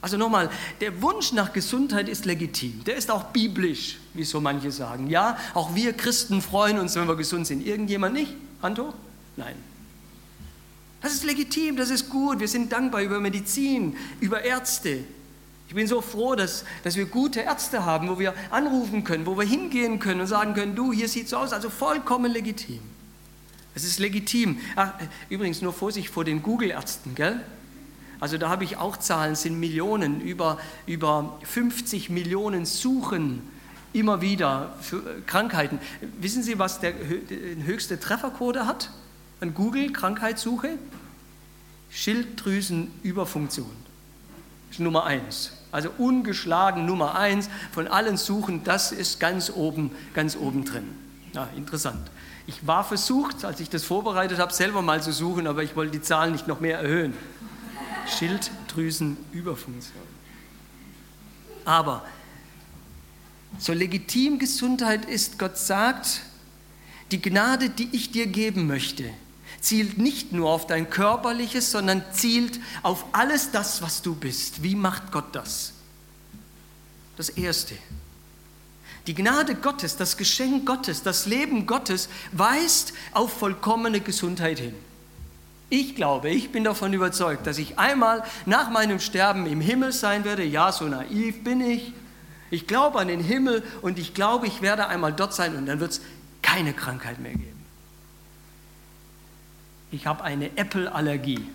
Also 0.00 0.16
nochmal, 0.16 0.50
der 0.80 1.02
Wunsch 1.02 1.32
nach 1.32 1.52
Gesundheit 1.52 2.08
ist 2.08 2.24
legitim. 2.24 2.84
Der 2.84 2.96
ist 2.96 3.10
auch 3.10 3.24
biblisch, 3.24 3.98
wie 4.14 4.24
so 4.24 4.40
manche 4.40 4.70
sagen. 4.70 5.08
Ja, 5.08 5.38
auch 5.54 5.74
wir 5.74 5.92
Christen 5.92 6.40
freuen 6.40 6.78
uns, 6.78 6.94
wenn 6.94 7.08
wir 7.08 7.16
gesund 7.16 7.46
sind. 7.46 7.66
Irgendjemand 7.66 8.14
nicht? 8.14 8.32
Anto? 8.62 8.94
Nein. 9.36 9.56
Das 11.00 11.12
ist 11.12 11.24
legitim, 11.24 11.76
das 11.76 11.90
ist 11.90 12.10
gut. 12.10 12.40
Wir 12.40 12.48
sind 12.48 12.72
dankbar 12.72 13.02
über 13.02 13.20
Medizin, 13.20 13.96
über 14.20 14.42
Ärzte. 14.42 15.04
Ich 15.68 15.74
bin 15.74 15.86
so 15.86 16.00
froh, 16.00 16.34
dass, 16.34 16.64
dass 16.82 16.96
wir 16.96 17.04
gute 17.04 17.40
Ärzte 17.40 17.84
haben, 17.84 18.08
wo 18.08 18.18
wir 18.18 18.34
anrufen 18.50 19.04
können, 19.04 19.26
wo 19.26 19.36
wir 19.36 19.44
hingehen 19.44 19.98
können 19.98 20.22
und 20.22 20.26
sagen 20.26 20.54
können, 20.54 20.74
du, 20.74 20.92
hier 20.92 21.08
sieht 21.08 21.28
so 21.28 21.36
aus. 21.36 21.52
Also 21.52 21.68
vollkommen 21.68 22.32
legitim. 22.32 22.80
Es 23.74 23.84
ist 23.84 23.98
legitim. 23.98 24.58
Ach, 24.76 24.94
übrigens 25.28 25.60
nur 25.60 25.74
Vorsicht 25.74 26.08
vor 26.08 26.24
den 26.24 26.42
Google-Ärzten, 26.42 27.14
gell? 27.14 27.44
Also 28.18 28.38
da 28.38 28.48
habe 28.48 28.64
ich 28.64 28.78
auch 28.78 28.96
Zahlen, 28.96 29.36
sind 29.36 29.60
Millionen, 29.60 30.20
über, 30.20 30.58
über 30.86 31.38
50 31.44 32.10
Millionen 32.10 32.64
Suchen 32.64 33.42
immer 33.92 34.20
wieder 34.20 34.74
für 34.80 34.96
äh, 34.96 35.20
Krankheiten. 35.26 35.78
Wissen 36.20 36.42
Sie, 36.42 36.58
was 36.58 36.80
der 36.80 36.94
höchste 37.64 38.00
Trefferquote 38.00 38.66
hat 38.66 38.90
an 39.40 39.54
Google-Krankheitssuche? 39.54 40.78
Schilddrüsenüberfunktion. 41.90 43.70
Das 44.68 44.78
ist 44.78 44.80
Nummer 44.80 45.04
eins. 45.04 45.57
Also 45.70 45.90
ungeschlagen 45.98 46.86
Nummer 46.86 47.14
eins 47.16 47.48
von 47.72 47.88
allen 47.88 48.16
Suchen, 48.16 48.64
das 48.64 48.92
ist 48.92 49.20
ganz 49.20 49.50
oben, 49.50 49.90
ganz 50.14 50.36
oben 50.36 50.64
drin. 50.64 50.88
Ja, 51.34 51.48
interessant. 51.56 52.10
Ich 52.46 52.66
war 52.66 52.82
versucht, 52.84 53.44
als 53.44 53.60
ich 53.60 53.68
das 53.68 53.84
vorbereitet 53.84 54.38
habe, 54.38 54.52
selber 54.52 54.80
mal 54.80 55.02
zu 55.02 55.12
suchen, 55.12 55.46
aber 55.46 55.62
ich 55.62 55.76
wollte 55.76 55.92
die 55.92 56.02
Zahlen 56.02 56.32
nicht 56.32 56.48
noch 56.48 56.60
mehr 56.60 56.78
erhöhen. 56.78 57.12
Schilddrüsenüberfunktion. 58.06 60.02
Aber 61.66 62.02
so 63.58 63.74
legitim 63.74 64.38
Gesundheit 64.38 65.04
ist, 65.04 65.38
Gott 65.38 65.58
sagt, 65.58 66.22
die 67.10 67.20
Gnade, 67.20 67.68
die 67.68 67.88
ich 67.92 68.10
dir 68.10 68.26
geben 68.26 68.66
möchte, 68.66 69.04
zielt 69.60 69.98
nicht 69.98 70.32
nur 70.32 70.50
auf 70.50 70.66
dein 70.66 70.90
körperliches, 70.90 71.70
sondern 71.70 72.04
zielt 72.12 72.60
auf 72.82 73.04
alles 73.12 73.50
das, 73.50 73.82
was 73.82 74.02
du 74.02 74.14
bist. 74.14 74.62
Wie 74.62 74.74
macht 74.74 75.12
Gott 75.12 75.34
das? 75.34 75.72
Das 77.16 77.28
Erste. 77.28 77.74
Die 79.06 79.14
Gnade 79.14 79.54
Gottes, 79.54 79.96
das 79.96 80.16
Geschenk 80.16 80.66
Gottes, 80.66 81.02
das 81.02 81.26
Leben 81.26 81.66
Gottes 81.66 82.08
weist 82.32 82.92
auf 83.12 83.32
vollkommene 83.32 84.00
Gesundheit 84.00 84.58
hin. 84.58 84.74
Ich 85.70 85.96
glaube, 85.96 86.30
ich 86.30 86.50
bin 86.50 86.64
davon 86.64 86.92
überzeugt, 86.92 87.46
dass 87.46 87.58
ich 87.58 87.78
einmal 87.78 88.22
nach 88.46 88.70
meinem 88.70 89.00
Sterben 89.00 89.46
im 89.46 89.60
Himmel 89.60 89.92
sein 89.92 90.24
werde. 90.24 90.44
Ja, 90.44 90.72
so 90.72 90.86
naiv 90.86 91.42
bin 91.42 91.60
ich. 91.60 91.92
Ich 92.50 92.66
glaube 92.66 92.98
an 92.98 93.08
den 93.08 93.20
Himmel 93.20 93.62
und 93.82 93.98
ich 93.98 94.14
glaube, 94.14 94.46
ich 94.46 94.62
werde 94.62 94.88
einmal 94.88 95.12
dort 95.12 95.34
sein 95.34 95.56
und 95.56 95.66
dann 95.66 95.80
wird 95.80 95.92
es 95.92 96.00
keine 96.40 96.72
Krankheit 96.72 97.18
mehr 97.18 97.32
geben. 97.32 97.57
Ich 99.90 100.06
habe 100.06 100.22
eine 100.24 100.56
Äpfelallergie, 100.56 101.46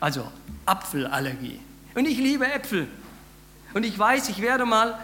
also 0.00 0.30
Apfelallergie. 0.66 1.60
Und 1.94 2.06
ich 2.06 2.18
liebe 2.18 2.46
Äpfel. 2.46 2.88
Und 3.72 3.84
ich 3.84 3.98
weiß, 3.98 4.28
ich 4.28 4.40
werde 4.40 4.64
mal, 4.64 4.98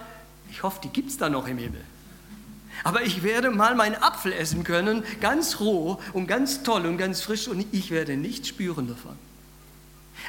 ich 0.50 0.62
hoffe, 0.62 0.80
die 0.82 0.88
gibt 0.88 1.10
es 1.10 1.16
da 1.16 1.28
noch 1.28 1.48
im 1.48 1.58
Himmel. 1.58 1.84
Aber 2.84 3.02
ich 3.02 3.22
werde 3.22 3.50
mal 3.50 3.74
meinen 3.74 3.96
Apfel 3.96 4.32
essen 4.32 4.64
können, 4.64 5.02
ganz 5.20 5.60
roh 5.60 6.00
und 6.12 6.26
ganz 6.26 6.62
toll 6.62 6.86
und 6.86 6.98
ganz 6.98 7.20
frisch 7.20 7.48
und 7.48 7.66
ich 7.72 7.90
werde 7.90 8.16
nichts 8.16 8.48
spüren 8.48 8.88
davon. 8.88 9.16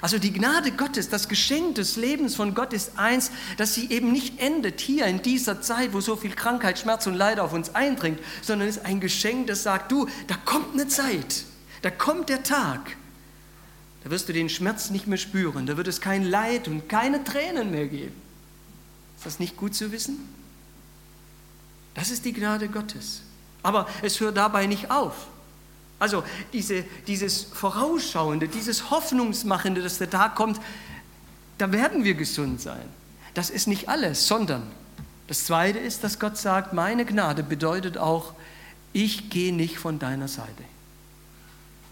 Also 0.01 0.17
die 0.17 0.31
Gnade 0.31 0.71
Gottes, 0.71 1.09
das 1.09 1.27
Geschenk 1.27 1.75
des 1.75 1.97
Lebens 1.97 2.35
von 2.35 2.53
Gott 2.53 2.73
ist 2.73 2.97
eins, 2.97 3.31
dass 3.57 3.73
sie 3.73 3.89
eben 3.91 4.11
nicht 4.11 4.39
endet 4.39 4.79
hier 4.79 5.05
in 5.05 5.21
dieser 5.21 5.61
Zeit, 5.61 5.93
wo 5.93 5.99
so 5.99 6.15
viel 6.15 6.31
Krankheit, 6.31 6.79
Schmerz 6.79 7.07
und 7.07 7.15
Leid 7.15 7.39
auf 7.39 7.53
uns 7.53 7.75
eindringt, 7.75 8.19
sondern 8.41 8.67
ist 8.67 8.85
ein 8.85 8.99
Geschenk, 8.99 9.47
das 9.47 9.63
sagt, 9.63 9.91
du, 9.91 10.07
da 10.27 10.35
kommt 10.45 10.73
eine 10.73 10.87
Zeit, 10.87 11.43
da 11.81 11.89
kommt 11.89 12.29
der 12.29 12.43
Tag, 12.43 12.97
da 14.03 14.09
wirst 14.09 14.29
du 14.29 14.33
den 14.33 14.49
Schmerz 14.49 14.89
nicht 14.89 15.07
mehr 15.07 15.17
spüren, 15.17 15.65
da 15.65 15.77
wird 15.77 15.87
es 15.87 16.01
kein 16.01 16.23
Leid 16.23 16.67
und 16.67 16.89
keine 16.89 17.23
Tränen 17.23 17.71
mehr 17.71 17.87
geben. 17.87 18.15
Ist 19.17 19.25
das 19.25 19.39
nicht 19.39 19.57
gut 19.57 19.75
zu 19.75 19.91
wissen? 19.91 20.17
Das 21.93 22.09
ist 22.09 22.25
die 22.25 22.33
Gnade 22.33 22.69
Gottes. 22.69 23.21
Aber 23.63 23.87
es 24.01 24.19
hört 24.19 24.37
dabei 24.37 24.65
nicht 24.65 24.89
auf. 24.89 25.27
Also 25.99 26.23
diese, 26.51 26.83
dieses 27.05 27.43
Vorausschauende, 27.43 28.47
dieses 28.47 28.89
Hoffnungsmachende, 28.89 29.83
dass 29.83 29.99
der 29.99 30.09
Tag 30.09 30.35
kommt, 30.35 30.59
da 31.59 31.71
werden 31.71 32.03
wir 32.03 32.15
gesund 32.15 32.59
sein. 32.59 32.81
Das 33.35 33.51
ist 33.51 33.67
nicht 33.67 33.87
alles, 33.87 34.27
sondern 34.27 34.63
das 35.27 35.45
Zweite 35.45 35.77
ist, 35.77 36.03
dass 36.03 36.19
Gott 36.19 36.37
sagt, 36.37 36.73
meine 36.73 37.05
Gnade 37.05 37.43
bedeutet 37.43 37.97
auch, 37.99 38.33
ich 38.93 39.29
gehe 39.29 39.53
nicht 39.53 39.77
von 39.77 39.99
deiner 39.99 40.27
Seite. 40.27 40.63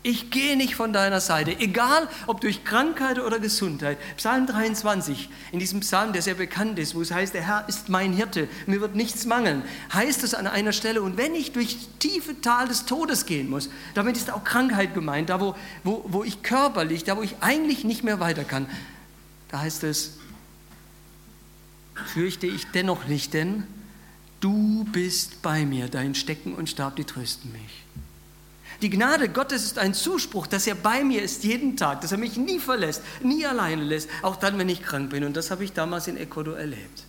Ich 0.01 0.31
gehe 0.31 0.55
nicht 0.55 0.75
von 0.75 0.93
deiner 0.93 1.19
Seite, 1.19 1.59
egal 1.59 2.07
ob 2.25 2.39
durch 2.39 2.63
Krankheit 2.63 3.19
oder 3.19 3.37
Gesundheit. 3.37 3.97
Psalm 4.15 4.47
23, 4.47 5.29
in 5.51 5.59
diesem 5.59 5.81
Psalm, 5.81 6.13
der 6.13 6.21
sehr 6.21 6.35
bekannt 6.35 6.79
ist, 6.79 6.95
wo 6.95 7.01
es 7.01 7.11
heißt, 7.11 7.33
der 7.33 7.45
Herr 7.45 7.67
ist 7.67 7.89
mein 7.89 8.13
Hirte, 8.13 8.47
mir 8.65 8.79
wird 8.79 8.95
nichts 8.95 9.25
mangeln, 9.25 9.61
heißt 9.93 10.23
es 10.23 10.33
an 10.33 10.47
einer 10.47 10.71
Stelle, 10.71 11.01
und 11.01 11.17
wenn 11.17 11.35
ich 11.35 11.51
durch 11.51 11.77
tiefe 11.99 12.39
Tal 12.39 12.69
des 12.69 12.85
Todes 12.85 13.25
gehen 13.25 13.49
muss, 13.49 13.69
damit 13.93 14.15
ist 14.15 14.31
auch 14.31 14.45
Krankheit 14.45 14.93
gemeint, 14.93 15.29
da 15.29 15.41
wo, 15.41 15.53
wo, 15.83 16.05
wo 16.07 16.23
ich 16.23 16.43
körperlich, 16.43 17.03
da 17.03 17.17
wo 17.17 17.21
ich 17.21 17.35
eigentlich 17.41 17.83
nicht 17.83 18.05
mehr 18.05 18.21
weiter 18.21 18.45
kann, 18.45 18.67
da 19.49 19.59
heißt 19.59 19.83
es, 19.83 20.17
fürchte 22.13 22.47
ich 22.47 22.67
dennoch 22.67 23.05
nicht, 23.07 23.33
denn 23.33 23.65
du 24.39 24.85
bist 24.93 25.41
bei 25.41 25.65
mir, 25.65 25.89
dein 25.89 26.15
Stecken 26.15 26.55
und 26.55 26.69
Stab, 26.69 26.95
die 26.95 27.03
trösten 27.03 27.51
mich. 27.51 27.83
Die 28.81 28.89
Gnade 28.89 29.27
Gottes 29.27 29.65
ist 29.65 29.77
ein 29.77 29.93
Zuspruch, 29.93 30.47
dass 30.47 30.65
er 30.65 30.75
bei 30.75 31.03
mir 31.03 31.21
ist 31.21 31.43
jeden 31.43 31.75
Tag, 31.75 32.01
dass 32.01 32.13
er 32.13 32.17
mich 32.17 32.37
nie 32.37 32.59
verlässt, 32.59 33.01
nie 33.21 33.45
alleine 33.45 33.83
lässt, 33.83 34.09
auch 34.21 34.37
dann, 34.37 34.57
wenn 34.57 34.69
ich 34.69 34.81
krank 34.81 35.09
bin. 35.09 35.25
Und 35.25 35.35
das 35.35 35.51
habe 35.51 35.65
ich 35.65 35.73
damals 35.73 36.07
in 36.07 36.15
Ecuador 36.15 36.57
erlebt. 36.57 37.03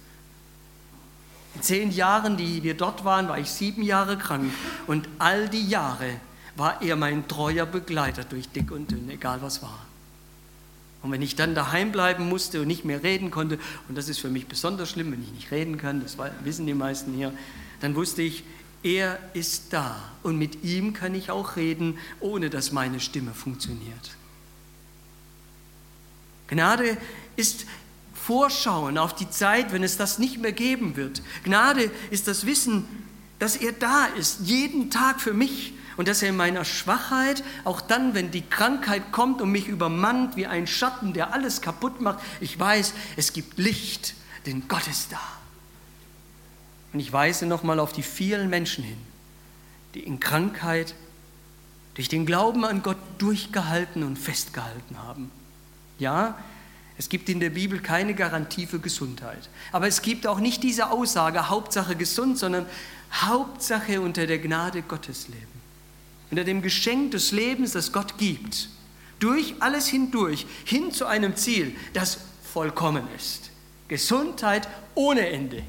In 1.55 1.63
zehn 1.63 1.91
Jahren, 1.93 2.37
die 2.37 2.63
wir 2.63 2.75
dort 2.75 3.05
waren, 3.05 3.29
war 3.29 3.39
ich 3.39 3.51
sieben 3.51 3.83
Jahre 3.83 4.19
krank. 4.19 4.53
Und 4.87 5.09
all 5.19 5.49
die 5.49 5.67
Jahre 5.67 6.09
war 6.57 6.83
er 6.83 6.97
mein 6.97 7.29
treuer 7.29 7.67
Begleiter 7.67 8.25
durch 8.25 8.49
dick 8.49 8.73
und 8.73 8.91
dünn, 8.91 9.09
egal 9.09 9.41
was 9.43 9.63
war. 9.63 9.87
Und 11.03 11.13
wenn 11.13 11.23
ich 11.23 11.37
dann 11.37 11.55
daheim 11.55 11.93
bleiben 11.93 12.29
musste 12.29 12.61
und 12.61 12.67
nicht 12.67 12.85
mehr 12.85 13.03
reden 13.03 13.31
konnte, 13.31 13.59
und 13.89 13.97
das 13.97 14.09
ist 14.09 14.19
für 14.19 14.29
mich 14.29 14.47
besonders 14.47 14.91
schlimm, 14.91 15.13
wenn 15.13 15.23
ich 15.23 15.33
nicht 15.33 15.51
reden 15.51 15.79
kann, 15.79 16.03
das 16.03 16.17
wissen 16.45 16.67
die 16.67 16.75
meisten 16.75 17.15
hier, 17.15 17.33
dann 17.81 17.95
wusste 17.95 18.23
ich, 18.23 18.45
er 18.83 19.19
ist 19.35 19.73
da 19.73 19.97
und 20.23 20.39
mit 20.39 20.65
ihm 20.65 20.93
kann 20.93 21.15
ich 21.15 21.31
auch 21.31 21.57
reden, 21.57 21.99
ohne 22.21 22.51
dass 22.51 22.73
meine 22.73 23.01
Stimme 23.01 23.35
funktioniert. 23.35 24.17
Gnade 26.49 26.97
ist 27.37 27.67
Vorschauen 28.15 28.99
auf 28.99 29.15
die 29.15 29.31
Zeit, 29.31 29.73
wenn 29.73 29.83
es 29.83 29.97
das 29.97 30.19
nicht 30.19 30.39
mehr 30.41 30.53
geben 30.53 30.97
wird. 30.97 31.23
Gnade 31.45 31.91
ist 32.11 32.29
das 32.29 32.45
Wissen, 32.47 32.87
dass 33.39 33.57
er 33.57 33.73
da 33.73 34.07
ist, 34.07 34.41
jeden 34.43 34.91
Tag 34.91 35.21
für 35.21 35.33
mich 35.33 35.75
und 35.97 36.09
dass 36.09 36.23
er 36.23 36.31
in 36.31 36.37
meiner 36.37 36.65
Schwachheit, 36.65 37.43
auch 37.65 37.81
dann, 37.81 38.15
wenn 38.15 38.31
die 38.31 38.43
Krankheit 38.43 39.13
kommt 39.13 39.41
und 39.41 39.51
mich 39.51 39.69
übermannt 39.69 40.37
wie 40.37 40.47
ein 40.47 40.67
Schatten, 40.67 41.13
der 41.13 41.33
alles 41.33 41.61
kaputt 41.61 42.01
macht, 42.01 42.21
ich 42.41 42.59
weiß, 42.59 42.95
es 43.17 43.33
gibt 43.33 43.59
Licht, 43.59 44.15
denn 44.47 44.69
Gott 44.69 44.87
ist 44.89 45.13
da. 45.13 45.21
Und 46.93 47.01
ich 47.01 47.13
weise 47.13 47.47
nochmal 47.47 47.79
auf 47.79 47.93
die 47.93 48.03
vielen 48.03 48.51
Menschen 48.51 48.85
hin, 48.85 48.99
die 49.95 50.01
in 50.01 50.21
Krankheit 50.21 50.95
durch 51.95 52.09
den 52.09 52.27
Glauben 52.27 52.65
an 52.65 52.83
Gott 52.83 52.99
durchgehalten 53.19 54.03
und 54.03 54.19
festgehalten 54.19 54.99
haben. 55.03 55.31
Ja, 55.99 56.37
Es 57.01 57.09
gibt 57.09 57.31
in 57.31 57.41
der 57.41 57.49
Bibel 57.49 57.81
keine 57.81 58.13
Garantie 58.13 58.67
für 58.67 58.79
Gesundheit. 58.79 59.49
Aber 59.73 59.89
es 59.89 60.03
gibt 60.03 60.27
auch 60.27 60.39
nicht 60.39 60.63
diese 60.63 60.91
Aussage, 60.91 61.49
Hauptsache 61.49 61.97
gesund, 61.97 62.37
sondern 62.37 62.67
Hauptsache 63.11 64.03
unter 64.03 64.27
der 64.27 64.39
Gnade 64.39 64.83
Gottes 64.83 65.29
leben. 65.29 65.63
Unter 66.31 66.45
dem 66.45 66.61
Geschenk 66.61 67.13
des 67.13 67.33
Lebens, 67.33 67.73
das 67.73 67.93
Gott 67.93 68.19
gibt. 68.19 68.69
Durch 69.19 69.55
alles 69.61 69.87
hindurch, 69.87 70.45
hin 70.67 70.93
zu 70.93 71.07
einem 71.07 71.37
Ziel, 71.37 71.75
das 71.95 72.19
vollkommen 72.53 73.09
ist. 73.17 73.49
Gesundheit 73.89 74.69
ohne 74.95 75.27
Ende. 75.27 75.63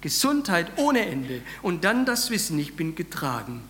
Gesundheit 0.00 0.72
ohne 0.76 1.06
Ende. 1.06 1.42
Und 1.62 1.84
dann 1.84 2.06
das 2.06 2.30
Wissen, 2.30 2.58
ich 2.58 2.76
bin 2.76 2.94
getragen 2.94 3.62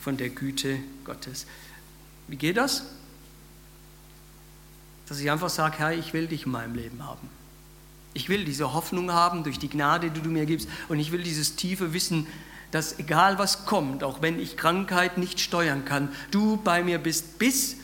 von 0.00 0.16
der 0.16 0.30
Güte 0.30 0.78
Gottes. 1.04 1.46
Wie 2.28 2.36
geht 2.36 2.56
das? 2.56 2.84
Dass 5.08 5.20
ich 5.20 5.30
einfach 5.30 5.50
sage, 5.50 5.78
Herr, 5.78 5.92
ich 5.92 6.12
will 6.12 6.26
dich 6.26 6.46
in 6.46 6.52
meinem 6.52 6.74
Leben 6.74 7.04
haben. 7.04 7.28
Ich 8.14 8.28
will 8.28 8.44
diese 8.44 8.72
Hoffnung 8.72 9.12
haben 9.12 9.44
durch 9.44 9.58
die 9.58 9.68
Gnade, 9.68 10.10
die 10.10 10.20
du 10.20 10.30
mir 10.30 10.46
gibst. 10.46 10.68
Und 10.88 10.98
ich 10.98 11.12
will 11.12 11.22
dieses 11.22 11.56
tiefe 11.56 11.92
Wissen, 11.92 12.26
dass 12.70 12.98
egal 12.98 13.38
was 13.38 13.66
kommt, 13.66 14.02
auch 14.02 14.22
wenn 14.22 14.40
ich 14.40 14.56
Krankheit 14.56 15.18
nicht 15.18 15.40
steuern 15.40 15.84
kann, 15.84 16.08
du 16.30 16.56
bei 16.56 16.82
mir 16.82 16.98
bist 16.98 17.38
bis 17.38 17.76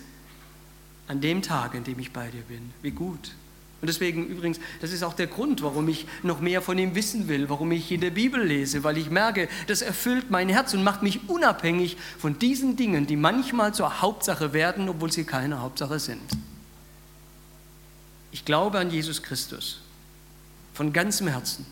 an 1.09 1.21
dem 1.21 1.43
Tag, 1.43 1.75
an 1.75 1.85
dem 1.85 1.99
ich 1.99 2.13
bei 2.13 2.29
dir 2.31 2.43
bin. 2.43 2.73
Wie 2.83 2.91
gut. 2.91 3.33
Und 3.83 3.89
deswegen 3.89 4.29
übrigens, 4.29 4.61
das 4.81 4.93
ist 4.93 5.03
auch 5.03 5.13
der 5.13 5.27
Grund, 5.27 5.61
warum 5.61 5.89
ich 5.89 6.07
noch 6.23 6.41
mehr 6.41 6.63
von 6.63 6.79
ihm 6.79 6.95
wissen 6.95 7.27
will, 7.27 7.49
warum 7.49 7.73
ich 7.73 7.91
in 7.91 8.01
der 8.01 8.13
Bibel 8.13 8.41
lese, 8.41 8.85
weil 8.85 8.97
ich 8.97 9.11
merke, 9.11 9.49
das 9.67 9.83
erfüllt 9.83 10.31
mein 10.31 10.49
Herz 10.49 10.73
und 10.73 10.85
macht 10.85 11.03
mich 11.03 11.29
unabhängig 11.29 11.97
von 12.17 12.39
diesen 12.39 12.77
Dingen, 12.77 13.09
die 13.09 13.17
manchmal 13.17 13.75
zur 13.75 14.01
Hauptsache 14.01 14.53
werden, 14.53 14.89
obwohl 14.89 15.11
sie 15.11 15.25
keine 15.25 15.61
Hauptsache 15.61 15.99
sind. 15.99 16.23
Ich 18.31 18.45
glaube 18.45 18.79
an 18.79 18.89
Jesus 18.89 19.21
Christus 19.21 19.81
von 20.75 20.93
ganzem 20.93 21.27
Herzen, 21.27 21.67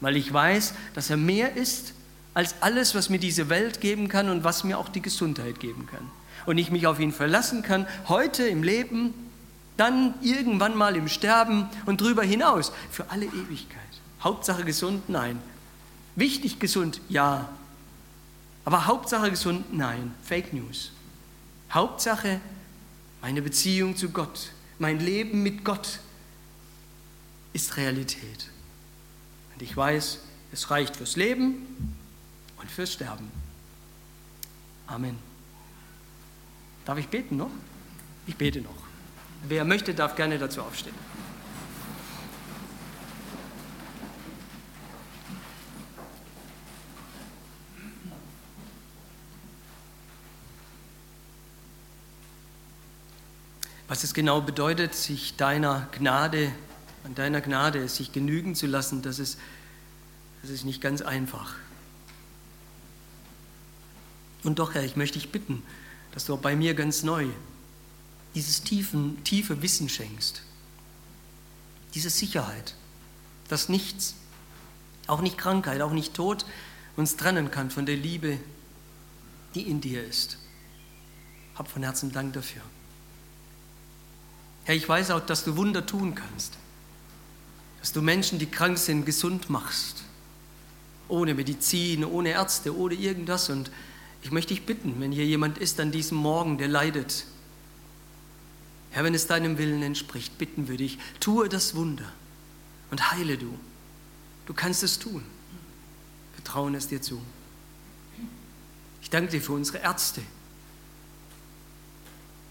weil 0.00 0.16
ich 0.16 0.32
weiß, 0.32 0.74
dass 0.94 1.10
er 1.10 1.16
mehr 1.16 1.56
ist 1.56 1.92
als 2.34 2.54
alles, 2.60 2.94
was 2.94 3.10
mir 3.10 3.18
diese 3.18 3.48
Welt 3.48 3.80
geben 3.80 4.06
kann 4.06 4.28
und 4.28 4.44
was 4.44 4.62
mir 4.62 4.78
auch 4.78 4.88
die 4.88 5.02
Gesundheit 5.02 5.58
geben 5.58 5.88
kann. 5.90 6.08
Und 6.46 6.58
ich 6.58 6.70
mich 6.70 6.86
auf 6.86 7.00
ihn 7.00 7.10
verlassen 7.10 7.62
kann, 7.62 7.88
heute 8.06 8.46
im 8.46 8.62
Leben 8.62 9.12
dann 9.76 10.14
irgendwann 10.22 10.76
mal 10.76 10.96
im 10.96 11.08
Sterben 11.08 11.68
und 11.84 12.00
darüber 12.00 12.22
hinaus, 12.22 12.72
für 12.90 13.10
alle 13.10 13.26
Ewigkeit. 13.26 13.80
Hauptsache 14.22 14.64
gesund? 14.64 15.08
Nein. 15.08 15.40
Wichtig 16.14 16.58
gesund? 16.58 17.00
Ja. 17.08 17.48
Aber 18.64 18.86
Hauptsache 18.86 19.30
gesund? 19.30 19.72
Nein. 19.74 20.14
Fake 20.22 20.52
News. 20.52 20.92
Hauptsache 21.70 22.40
meine 23.26 23.42
Beziehung 23.42 23.96
zu 23.96 24.10
Gott, 24.10 24.52
mein 24.78 25.00
Leben 25.00 25.42
mit 25.42 25.64
Gott 25.64 25.98
ist 27.52 27.76
Realität. 27.76 28.50
Und 29.52 29.62
ich 29.62 29.76
weiß, 29.76 30.20
es 30.52 30.70
reicht 30.70 30.94
fürs 30.94 31.16
Leben 31.16 31.96
und 32.58 32.70
fürs 32.70 32.92
Sterben. 32.92 33.30
Amen. 34.86 35.18
Darf 36.84 36.98
ich 36.98 37.08
beten 37.08 37.36
noch? 37.36 37.50
Ich 38.28 38.36
bete 38.36 38.60
noch. 38.60 38.85
Wer 39.44 39.64
möchte, 39.64 39.94
darf 39.94 40.16
gerne 40.16 40.38
dazu 40.38 40.62
aufstehen. 40.62 40.94
Was 53.88 54.02
es 54.02 54.14
genau 54.14 54.40
bedeutet, 54.40 54.94
sich 54.94 55.36
deiner 55.36 55.88
Gnade, 55.92 56.52
an 57.04 57.14
deiner 57.14 57.40
Gnade, 57.40 57.88
sich 57.88 58.12
genügen 58.12 58.56
zu 58.56 58.66
lassen, 58.66 59.00
das 59.00 59.20
ist, 59.20 59.38
das 60.42 60.50
ist 60.50 60.64
nicht 60.64 60.80
ganz 60.80 61.02
einfach. 61.02 61.54
Und 64.42 64.58
doch, 64.58 64.74
Herr, 64.74 64.84
ich 64.84 64.96
möchte 64.96 65.18
dich 65.18 65.30
bitten, 65.30 65.62
dass 66.12 66.26
du 66.26 66.34
auch 66.34 66.40
bei 66.40 66.56
mir 66.56 66.74
ganz 66.74 67.04
neu 67.04 67.26
dieses 68.36 68.62
tiefen, 68.62 69.24
tiefe 69.24 69.62
Wissen 69.62 69.88
schenkst. 69.88 70.42
Diese 71.94 72.10
Sicherheit, 72.10 72.74
dass 73.48 73.70
nichts, 73.70 74.14
auch 75.06 75.22
nicht 75.22 75.38
Krankheit, 75.38 75.80
auch 75.80 75.92
nicht 75.92 76.12
Tod 76.12 76.44
uns 76.96 77.16
trennen 77.16 77.50
kann 77.50 77.70
von 77.70 77.86
der 77.86 77.96
Liebe, 77.96 78.38
die 79.54 79.62
in 79.62 79.80
dir 79.80 80.06
ist. 80.06 80.36
Hab 81.54 81.68
von 81.68 81.82
Herzen 81.82 82.12
Dank 82.12 82.34
dafür. 82.34 82.60
Herr, 84.64 84.74
ich 84.74 84.86
weiß 84.86 85.12
auch, 85.12 85.20
dass 85.20 85.44
du 85.44 85.56
Wunder 85.56 85.86
tun 85.86 86.14
kannst, 86.14 86.58
dass 87.80 87.92
du 87.92 88.02
Menschen, 88.02 88.38
die 88.38 88.46
krank 88.46 88.76
sind, 88.76 89.06
gesund 89.06 89.48
machst, 89.48 90.04
ohne 91.08 91.32
Medizin, 91.32 92.04
ohne 92.04 92.30
Ärzte, 92.30 92.76
ohne 92.76 92.96
irgendwas. 92.96 93.48
Und 93.48 93.70
ich 94.20 94.30
möchte 94.30 94.52
dich 94.52 94.66
bitten, 94.66 95.00
wenn 95.00 95.12
hier 95.12 95.24
jemand 95.24 95.56
ist 95.56 95.80
an 95.80 95.90
diesem 95.90 96.18
Morgen, 96.18 96.58
der 96.58 96.68
leidet, 96.68 97.24
Herr, 98.96 99.04
wenn 99.04 99.12
es 99.12 99.26
deinem 99.26 99.58
Willen 99.58 99.82
entspricht, 99.82 100.38
bitten 100.38 100.68
wir 100.68 100.78
dich, 100.78 100.96
tue 101.20 101.50
das 101.50 101.74
Wunder 101.74 102.10
und 102.90 103.12
heile 103.12 103.36
du. 103.36 103.54
Du 104.46 104.54
kannst 104.54 104.82
es 104.82 104.98
tun. 104.98 105.22
Wir 106.34 106.42
trauen 106.44 106.74
es 106.74 106.88
dir 106.88 107.02
zu. 107.02 107.20
Ich 109.02 109.10
danke 109.10 109.32
dir 109.32 109.42
für 109.42 109.52
unsere 109.52 109.80
Ärzte, 109.80 110.22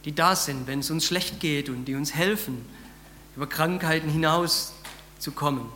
die 0.05 0.13
da 0.13 0.35
sind, 0.35 0.67
wenn 0.67 0.81
es 0.81 0.91
uns 0.91 1.05
schlecht 1.05 1.39
geht 1.39 1.67
und 1.67 1.85
die 1.85 1.95
uns 1.95 2.13
helfen, 2.13 2.63
über 3.35 3.49
Krankheiten 3.49 4.11
hinaus 4.11 4.73
zu 5.17 5.31
kommen. 5.31 5.67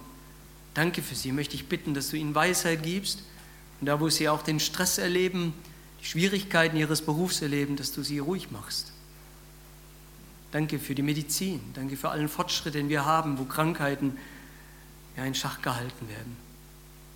Danke 0.75 1.01
für 1.01 1.15
sie. 1.15 1.31
Möchte 1.31 1.55
ich 1.55 1.67
bitten, 1.67 1.95
dass 1.95 2.09
du 2.09 2.15
ihnen 2.15 2.35
Weisheit 2.35 2.83
gibst 2.83 3.23
und 3.81 3.87
da, 3.87 3.99
wo 3.99 4.09
sie 4.09 4.29
auch 4.29 4.43
den 4.43 4.59
Stress 4.59 4.99
erleben, 4.99 5.51
die 5.99 6.05
Schwierigkeiten 6.05 6.77
ihres 6.77 7.01
Berufs 7.01 7.41
erleben, 7.41 7.75
dass 7.75 7.91
du 7.91 8.03
sie 8.03 8.19
ruhig 8.19 8.51
machst. 8.51 8.93
Danke 10.51 10.79
für 10.79 10.95
die 10.95 11.01
Medizin. 11.01 11.61
Danke 11.73 11.95
für 11.95 12.09
allen 12.09 12.27
Fortschritt, 12.27 12.73
den 12.73 12.89
wir 12.89 13.05
haben, 13.05 13.37
wo 13.37 13.45
Krankheiten 13.45 14.17
ja, 15.15 15.23
in 15.25 15.35
Schach 15.35 15.61
gehalten 15.61 16.07
werden. 16.09 16.37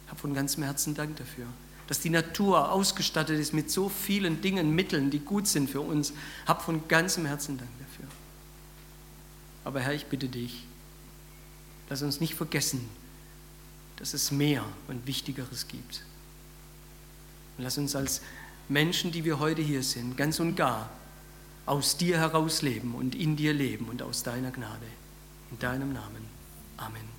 Ich 0.06 0.12
habe 0.12 0.20
von 0.20 0.34
ganzem 0.34 0.64
Herzen 0.64 0.94
Dank 0.94 1.18
dafür, 1.18 1.46
dass 1.88 2.00
die 2.00 2.10
Natur 2.10 2.72
ausgestattet 2.72 3.40
ist 3.40 3.54
mit 3.54 3.72
so 3.72 3.90
vielen 3.90 4.42
Dingen, 4.42 4.76
Mitteln, 4.76 5.10
die 5.10 5.20
gut 5.20 5.48
sind 5.48 5.70
für 5.70 5.82
uns. 5.82 6.12
Ich 6.12 6.48
habe 6.48 6.62
von 6.62 6.88
ganzem 6.88 7.26
Herzen 7.26 7.58
Dank 7.58 7.70
dafür. 7.80 8.06
Aber 9.64 9.80
Herr, 9.80 9.94
ich 9.94 10.06
bitte 10.06 10.28
dich, 10.28 10.66
lass 11.90 12.02
uns 12.04 12.20
nicht 12.20 12.36
vergessen, 12.36 12.88
dass 13.98 14.14
es 14.14 14.32
mehr 14.32 14.64
und 14.88 15.08
Wichtigeres 15.08 15.68
gibt. 15.68 16.04
Und 17.58 17.64
lass 17.64 17.78
uns 17.78 17.96
als 17.96 18.22
Menschen, 18.70 19.12
die 19.12 19.24
wir 19.24 19.40
heute 19.40 19.62
hier 19.62 19.82
sind, 19.82 20.18
ganz 20.18 20.40
und 20.40 20.56
gar 20.56 20.90
aus 21.66 21.98
dir 21.98 22.18
heraus 22.18 22.62
leben 22.62 22.96
und 22.96 23.16
in 23.16 23.36
dir 23.36 23.54
leben 23.54 23.88
und 23.90 24.02
aus 24.02 24.24
deiner 24.24 24.52
Gnade. 24.52 24.86
In 25.52 25.60
deinem 25.60 25.94
Namen. 25.94 26.28
Amen. 26.78 27.13